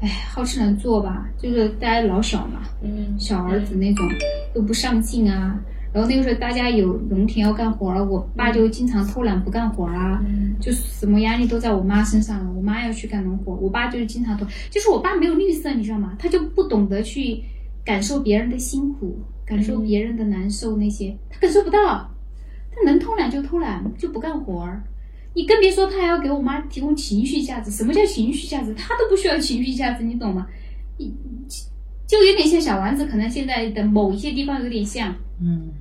[0.00, 4.06] 哎，好吃懒做吧，就是大家老小嘛，嗯，小儿子那种
[4.54, 5.58] 又不上进啊。
[5.92, 12.50] 然后那个时候大家有农田要干活了，我爸就经常偷懒不干活啊，嗯就什么压力都在我妈身上了。
[12.52, 16.14] 我妈要去干农活，我爸就是经常偷，就是我爸没有绿色，你知道吗？
[16.18, 17.42] 他就不懂得去
[17.84, 22.10] 感受别人的辛苦，感受别人的难受那些，他感受不到。
[22.74, 24.82] 他能偷懒就偷懒，就不干活儿。
[25.34, 27.70] 你更别说他还要给我妈提供情绪价值。
[27.70, 28.74] 什么叫情绪价值？
[28.74, 30.46] 他都不需要情绪价值，你懂吗？
[30.98, 31.12] 你
[32.06, 35.14] 就有点像小丸子，可能现在的某一些地方有点像。
[35.40, 35.72] 嗯，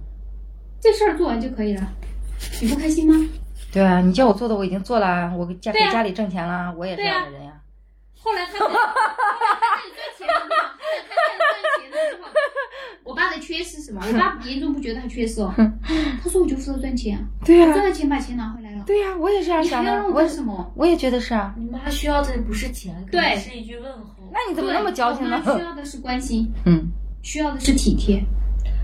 [0.80, 1.94] 这事儿做完就可以了，
[2.62, 3.30] 你不开心吗？
[3.72, 7.60] 对啊，你叫我做的我已经做了，我给家给家里挣钱了，我也这样的人呀。
[8.20, 8.80] 后来他 后来他
[9.68, 12.30] 开始赚钱了嘛，后来他开始赚钱了之后，
[13.04, 14.02] 我爸的缺失是什么？
[14.06, 15.54] 我爸 严重不觉得他缺失哦，
[16.24, 20.72] 他说我就负责赚钱啊，对呀、我赚了钱把钱拿回来了，对呀、我也这样想的你还要让，我什么？
[20.76, 21.54] 我也觉得是啊。
[21.58, 24.32] 你妈需要的不是钱，对是一句问候。
[24.32, 25.42] 那你怎么那么矫情呢？
[25.46, 26.88] 我妈需要的是关心，嗯，
[27.22, 28.24] 需要的是体贴。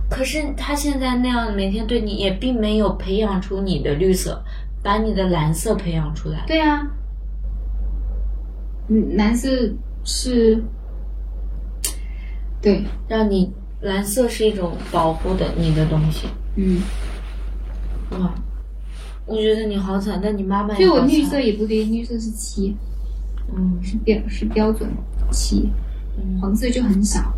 [0.10, 4.44] 可是他现在那样每天对你，也并没有培养出你的绿色，
[4.84, 6.44] 把你的蓝色培养出来。
[6.48, 6.86] 对啊，
[8.90, 9.50] 嗯，蓝色
[10.04, 10.64] 是，
[12.62, 13.52] 对，让你
[13.82, 16.28] 蓝色是一种保护的你的东西。
[16.56, 16.82] 嗯，
[18.12, 18.34] 哇，
[19.26, 21.06] 我觉得你好惨，但你妈妈所以也好惨。
[21.06, 22.76] 我绿色也不对，绿色是七，
[23.56, 23.80] 嗯。
[23.82, 24.90] 是标是标准
[25.32, 25.70] 七，
[26.18, 26.40] 嗯。
[26.42, 27.34] 黄色就很少，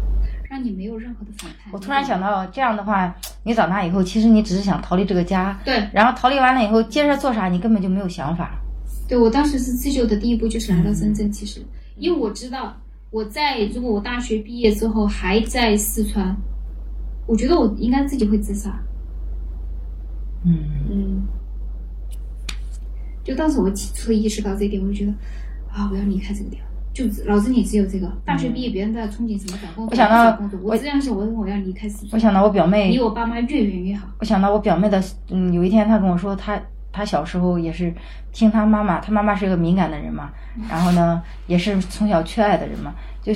[0.50, 1.72] 让你没有任何的反叛。
[1.72, 5.88] 我突然想到，这样的话，你长大以后，其实你只是想逃离这个家，对。
[5.94, 8.60] 然后逃离完了以后，接着做啥，你根本就没有想法。
[9.08, 11.14] 对，我当时是自救的第一步就是来到深嗯。
[11.14, 11.62] 圳，其实。
[11.98, 12.76] 因为我知道
[13.12, 16.36] 我在如果我大学毕业之后还在四川，
[17.28, 18.82] 我觉得我应该自己会自杀。
[20.46, 20.58] 嗯，
[20.90, 21.22] 嗯
[23.24, 25.12] 就当时我起初意识到这一点，我就觉得
[25.70, 26.66] 啊，我要离开这个地方。
[26.94, 34.08] 就脑子里只有这个，大学毕业别人都在憧憬什么找工作，我想到工作，我这样想，我我要离开四川，我想到我表妹离，我爸妈越远越好。
[34.20, 36.62] 我想到我表妹的，嗯，有一天她跟我说，她
[36.92, 37.94] 她小时候也是
[38.32, 40.32] 听他妈妈，他妈妈是一个敏感的人嘛，
[40.70, 43.34] 然后呢，也是从小缺爱的人嘛，就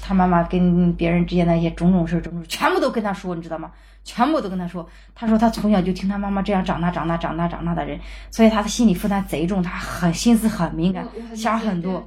[0.00, 3.70] 他妈妈跟别人之间的一些种种事、种种，全部都跟他说，你知道吗？
[4.04, 4.88] 全部都跟他说。
[5.14, 8.00] 他说他从小就听他妈妈这样长大、长大、长大、长大的人，
[8.32, 12.04] 所以他的心理负担贼重，他很心思很敏感想很多。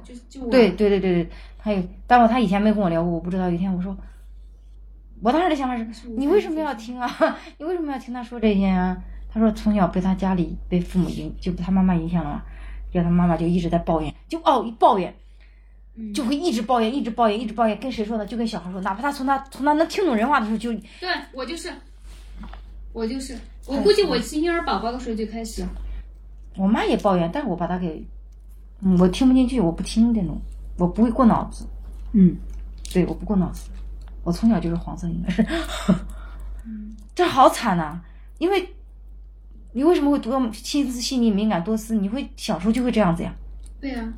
[0.50, 3.48] 对，对对对对对，他有，但我他以前没跟我聊过，我不知道。
[3.48, 3.96] 有一天我说，
[5.22, 7.10] 我当时的想法是，你为什么要听啊？
[7.56, 8.98] 你为什么要听他说这些啊？
[9.36, 12.42] 他说从小被他家里被父母影，就被他妈妈影响了嘛，
[12.90, 15.14] 然后他妈妈就一直在抱怨，就哦一抱怨，
[15.94, 17.78] 嗯就会一直抱怨，一直抱怨，一直抱怨。
[17.78, 18.24] 跟谁说呢？
[18.24, 21.70] 就跟小孩说，哪怕他从他从他能听懂人话的时候就，对我就是，
[22.94, 25.62] 我就是，我估计我是婴儿宝宝的时候就开始。
[26.56, 28.02] 我妈也抱怨，但是我把她给，
[28.80, 30.40] 嗯，我听不进去，我不听这种，
[30.78, 31.66] 我不会过脑子。
[32.12, 32.34] 嗯，
[32.90, 33.68] 对，我不过脑子，
[34.24, 35.46] 我从小就是黄色，应该是，
[37.14, 38.00] 这好惨呐、
[38.38, 38.66] 因为
[39.76, 41.94] 你为什么会读到心思细腻、敏感多思？
[41.94, 43.36] 你会小时候就会这样子呀？
[43.78, 44.10] 对啊，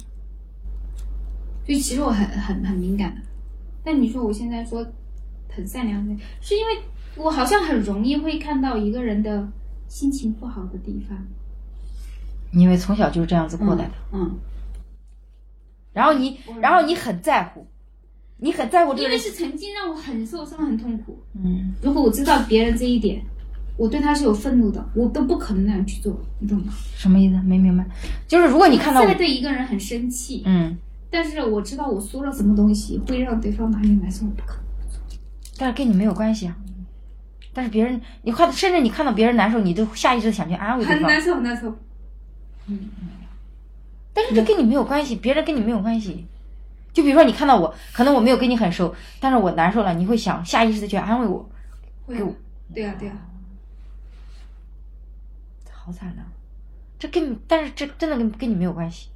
[1.67, 3.23] 所以其实我很很很敏感的，
[3.83, 4.87] 但你说我现在说
[5.49, 6.79] 很善良的，是因为
[7.17, 9.49] 我好像很容易会看到一个人的
[9.89, 11.19] 心情不好的地方。
[12.53, 14.39] 因为从小就是这样子过来的，嗯，
[15.93, 17.67] 然后你，然后你很在乎，
[18.37, 21.19] 你很在乎这个人，因为是曾经让我很受伤、很痛苦。
[21.35, 23.21] 嗯，如果我知道别人这一点，
[23.79, 26.73] 我对他是有愤怒的，我都不可能那样去做，你懂吗？
[26.97, 27.41] 什么意思？
[27.43, 27.87] 没明白？
[28.27, 30.77] 就是如果你看到我，现在对一个人很生气，嗯，
[31.09, 34.65] 但是我知道我说了什么东西会让对方哪里难受，我不可能。
[35.57, 36.57] 但是跟你没有关系啊。
[37.55, 41.05] 但是别人，你看，甚至你看到别人难受，你都下意识的想去安慰对方。
[41.05, 41.77] 很难受，很难受。
[42.67, 42.79] 嗯
[44.13, 46.27] 但是这跟你没有关系，别人跟你没有关系。
[46.93, 51.49] 就比如说你看到我，可能我没有跟你很熟，但是我难受了，你会想下意识的去安慰我，
[52.07, 52.27] 会啊，
[52.75, 53.15] 对啊，对啊。
[55.89, 56.23] 好惨呐、
[56.99, 59.09] 这跟你，但是这真的跟跟你没有关系。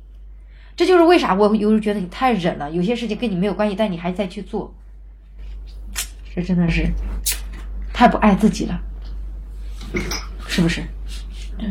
[0.74, 4.74] 这就是为啥我有时候觉得你太忍了，有些事情跟你没有关系，但你还在去做，
[6.34, 6.90] 这真的是
[7.92, 8.80] 太不爱自己了，
[10.48, 10.82] 是不是？
[11.58, 11.68] 对。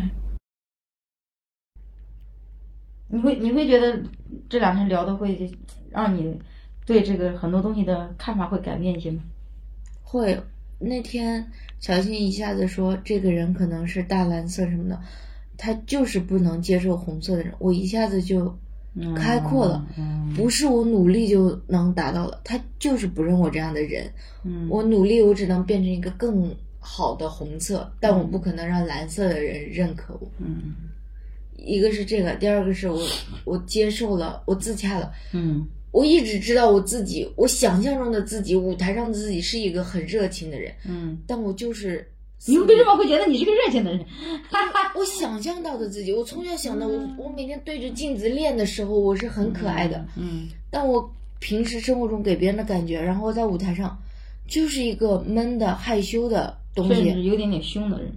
[3.07, 4.03] 你会你会觉得
[4.47, 5.51] 这两天聊的会
[5.89, 6.39] 让你
[6.85, 9.23] 对这个很多东西的看法会改变一些吗？
[10.03, 10.39] 会。
[10.81, 11.45] 那天
[11.79, 14.99] 小新一下子说这个人可能是大蓝色什么的，
[15.57, 18.57] 他就是不能接受红色的人，我一下子就
[19.15, 24.11] 开阔了，嗯不是我努力就能达到了，他就是不认我这样的人，
[24.43, 30.27] 嗯我努力我只能变成一个更好的红色，但我不可能让蓝色的人认可我。
[30.39, 30.73] 嗯
[31.63, 32.99] 一个是这个，第二个是我
[33.45, 35.13] 我接受了，我自洽了。
[35.31, 42.09] 嗯我一直知道我自己，我想象中的自己，舞台上的自己是一个很热情的人，嗯，但我就是
[42.45, 44.03] 你们为什么会觉得你是个热情的人？
[44.95, 53.97] 我想象到的自己，我从小想到我，我每天对着镜子练的时候，我是很可爱的，嗯但我平时生活中给别人的感觉，然后在舞台上
[54.47, 58.11] 就是一个闷的、害羞的东甚至西，有点点凶的人。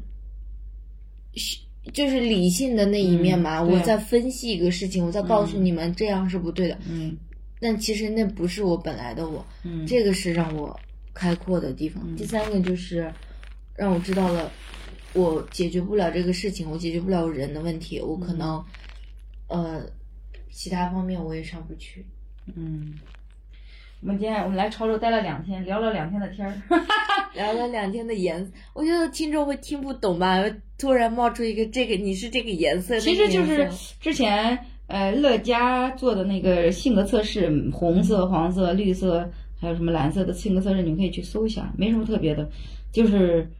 [1.92, 3.58] 就是理性的那一面嘛。
[3.60, 7.16] 嗯我在分析一个事情，我在告诉你们这样是不对的，嗯
[7.64, 9.42] 但其实那不是我本来的我。
[9.62, 10.78] 嗯这个是让我
[11.14, 12.14] 开阔的地方。
[12.14, 13.10] 第三个就是
[13.74, 14.52] 让我知道了，
[15.14, 18.62] 我解决不了这个事情，我解决不了人的问题，我可能，
[19.48, 19.82] 呃，
[20.50, 22.04] 其他方面我也上不去。
[22.54, 22.92] 嗯。
[24.02, 26.52] 我们今天我们来潮州待了两天，聊了两天的天儿。
[27.32, 30.44] 聊了两天的颜色，我觉得听众会听不懂吧？
[30.76, 39.30] 突然冒出一个这个，你是这个颜色，其实就是之前呃乐嘉做的那个性格测试，红色、黄色、绿色，
[39.60, 42.48] 还有什么蓝色的性格测试，你们可以去搜一下，没什么特别的，
[42.92, 43.50] 就是。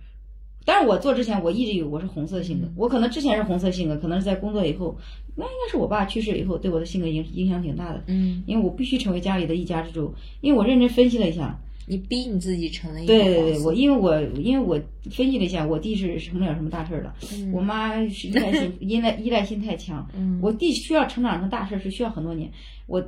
[0.67, 4.97] 但是我做之前，我一直以为我是红色性格，我可能之前是红色性格，可能是在工作以后，
[5.37, 8.03] 那应该是我爸去世以后对我的性格影影响挺大的。
[8.07, 14.81] 嗯，因为我必须成为家里的一家之主，因为我认真分析了一下，你逼你自己成了一个对对对，我因为我因为我
[15.11, 17.15] 分析了一下，我弟是成不了什么大事儿的，
[17.53, 20.39] 我妈是依赖性 依赖依赖性太强，嗯。
[20.43, 22.51] 我弟需要成长成大事儿是需要很多年，
[22.87, 23.03] 我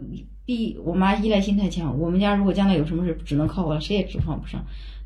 [0.44, 4.64] 弟我妈依赖性太强，我们家如果将来有什么事，只能靠我了，谁也指望不上，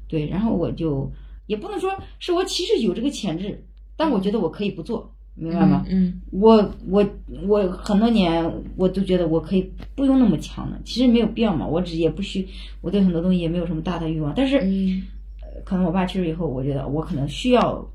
[0.08, 1.10] 对，然后我就
[1.46, 3.64] 也不能说是我其实有这个潜质，
[3.96, 5.84] 但我觉得我可以不做，明白吗？
[5.88, 7.05] 嗯我我
[7.49, 8.45] 我很多年
[8.76, 12.47] 我都觉得我可以不用那么强的，其实没有必要嘛，我只也不需
[12.80, 15.03] 我对很多东西也没有什么大的欲望，但是、嗯
[15.43, 17.86] 呃可能我爸去世以后，我觉得我可能需要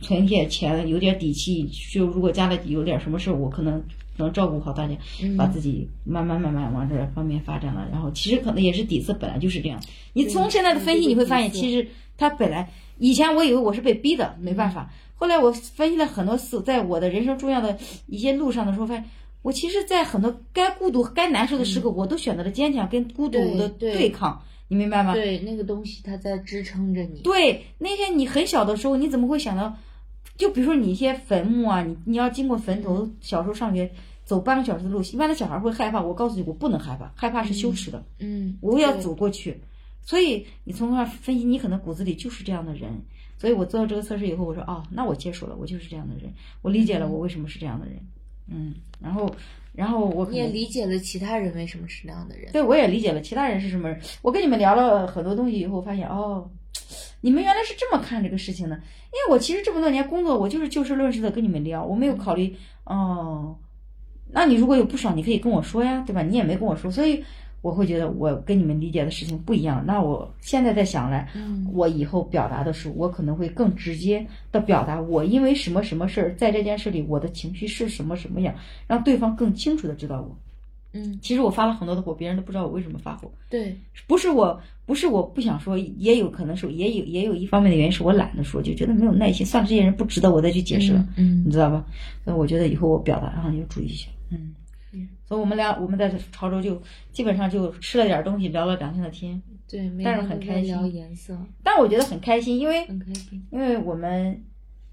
[0.00, 3.80] 存一些钱，有点底气，就如果家里有点什么事，我可能
[4.16, 7.86] 能照顾好大家，嗯把自己慢慢慢慢往这方面发展了。
[7.92, 9.80] 然后其实可能也是底子本来就是这样，
[10.14, 11.86] 你从现在的分析你会发现，其实
[12.18, 12.68] 他本来
[12.98, 14.90] 以前我以为我是被逼的，没办法。
[15.16, 19.04] 后来我分析了很多次，在我的人生重要的一些路上的时候，发现
[19.42, 24.42] 我其实，在很多该孤独、该难受的时刻，我都选择了坚强跟孤独的对抗。
[24.68, 25.14] 你明白吗？
[25.14, 27.20] 对，那个东西它在支撑着你。
[27.20, 29.76] 对，那天你很小的时候，你怎么会想到？
[30.36, 33.90] 就比如说你一些坟墓啊，你你要经过坟头，小时候上学
[34.24, 36.02] 走半个小时的路，一般的小孩会害怕。
[36.02, 39.60] 我告诉你，我不能害怕，害怕是羞耻的，嗯，我要走过去。
[40.02, 43.02] 所以你从那分析，你可能骨子里就是这样的人。
[43.38, 46.32] 所以我做了这个测试以后，我说哦，那我接受了，我就是这样的人，
[46.62, 47.96] 我理解了我为什么是这样的人。
[48.48, 49.28] 嗯，然后
[49.72, 52.52] 然后我你也理解了其他人为什么是那样的人。
[52.52, 54.00] 对，我也理解了其他人是什么人。
[54.22, 56.48] 我跟你们聊了很多东西以后，发现哦，
[57.22, 58.76] 你们原来是这么看这个事情的。
[58.76, 63.56] 因为我其实这么多年工作，我就是就事论事的跟你们聊，我没有考虑哦，
[64.30, 66.22] 那你如果有不爽，你可以跟我说呀，对吧？
[66.22, 67.24] 你也没跟我说，所以
[67.66, 69.82] 我会觉得我跟你们理解的事情不一样。
[69.84, 78.54] 那我现在在想来，嗯我以后表达的时候，我可能会更直接的表达我因为什么什么事儿，在这件事里我的情绪是什么什么样，
[78.86, 80.36] 让对方更清楚的知道我。
[80.92, 83.28] 嗯，其实我发了很多的火，别人都不知道我为什么发火。
[83.50, 91.84] 对，不是我，不是我不想说，也有可能是也有也有一方面的原因是我懒得说，就觉得没有耐心，算了，这些人不值得我再去解释了，嗯你知道吧？
[92.24, 94.54] 所以我觉得以后我表达上要注意一下，嗯。
[95.26, 96.80] 所以我们俩我们在潮州就
[97.12, 103.44] 基本上就吃了点东西，聊了两天的天，对，但是很开心聊颜色，但我觉得很开心，因为很开心。
[103.50, 104.40] 因为我们，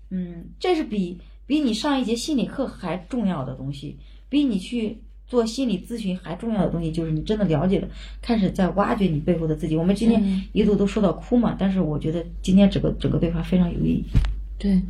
[0.10, 7.88] 嗯，这是比比你上一节心理课还重要的东西，比你去做心理咨询还重要的东西，就是你真的了解了，
[8.22, 9.76] 开始在挖掘你背后的自己。
[9.76, 14.04] 我们今天嗯一度都说到哭嘛，但是我觉得今天整个整个对话非常有意义。
[14.58, 14.82] 对，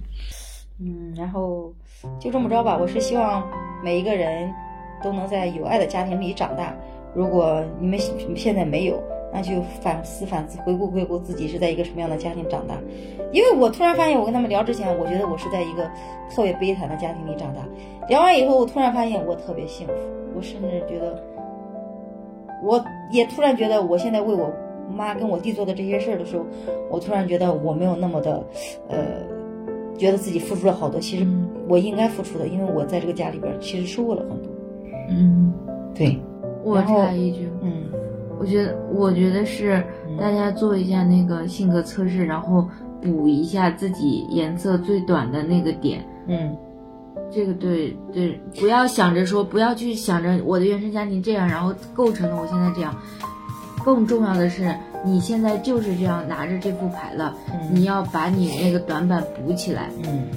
[0.80, 1.74] 嗯，然后
[2.20, 2.78] 就这么着吧。
[2.78, 3.46] 我是希望
[3.84, 4.50] 每一个人
[5.04, 6.76] 都能在有爱的家庭里长大。
[7.14, 8.00] 如果你们
[8.36, 9.00] 现在没有，
[9.32, 12.76] 那就反思反思，回顾回顾自己是在一个什么样的家庭长大。
[13.32, 15.90] 因为我突然发现，我跟他们聊之前，我觉得我是在一个
[16.30, 17.62] 特别悲惨的家庭里长大。
[18.08, 19.94] 聊完以后，我突然发现我特别幸福，
[20.36, 21.24] 我甚至觉得，
[22.64, 24.52] 我也突然觉得，我现在为我
[24.92, 26.46] 妈跟我弟做的这些事儿的时候，
[26.90, 28.44] 我突然觉得我没有那么的，
[28.90, 28.98] 呃，
[29.98, 31.00] 觉得自己付出了好多。
[31.00, 31.28] 其实
[31.68, 34.53] 我应该付出的，因为我在这个家里边其实收获了很多。
[35.16, 35.54] 嗯，
[35.94, 36.20] 对，
[36.64, 37.84] 我插一句，嗯
[38.40, 39.82] 我觉得，我觉得是
[40.20, 42.68] 大家做一下那个性格测试，然后
[43.02, 46.04] 补一下自己颜色最短的那个点。
[46.28, 46.56] 嗯
[47.32, 52.96] 这个对对，不要想着说，不要去想着我的原生家庭这样，然后构成了我现在这样。
[53.84, 59.90] 更重要的是，你现在就是这样拿着这副牌了，嗯你要把你那个短板补起来。
[60.06, 60.28] 嗯，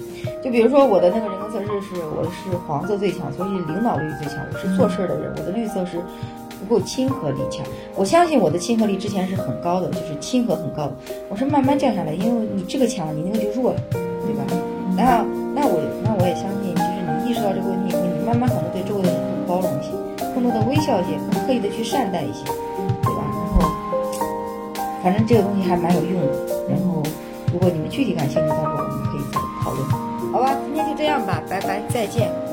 [0.42, 4.38] 就比如说我的那个人格测试是我是黄色最强，所以领导力最强。
[4.52, 6.00] 我是做事儿的人，我的绿色是
[6.58, 7.64] 不够亲和力强。
[7.94, 10.92] 我相信我的亲和力之前是很高的，就是亲和很高的。
[11.28, 14.44] 我是慢慢降下来，因为你这个强，你那个就弱了，对吧？
[14.96, 15.24] 那
[15.54, 16.88] 那我那我也相信，就是
[17.24, 19.90] 你意识到这个问题以后，你慢慢可能对周围的人更包容一些，
[20.34, 22.44] 更多的微笑一些，更刻意的去善待一些，
[23.02, 23.20] 对吧？
[23.28, 23.68] 然后
[25.02, 26.32] 反正这个东西还蛮有用的。
[26.68, 27.02] 然后
[27.52, 30.05] 如果你们具体感兴趣，到时候我们可以再讨论。
[30.32, 32.45] 好吧，今天就这样吧，拜拜，再见。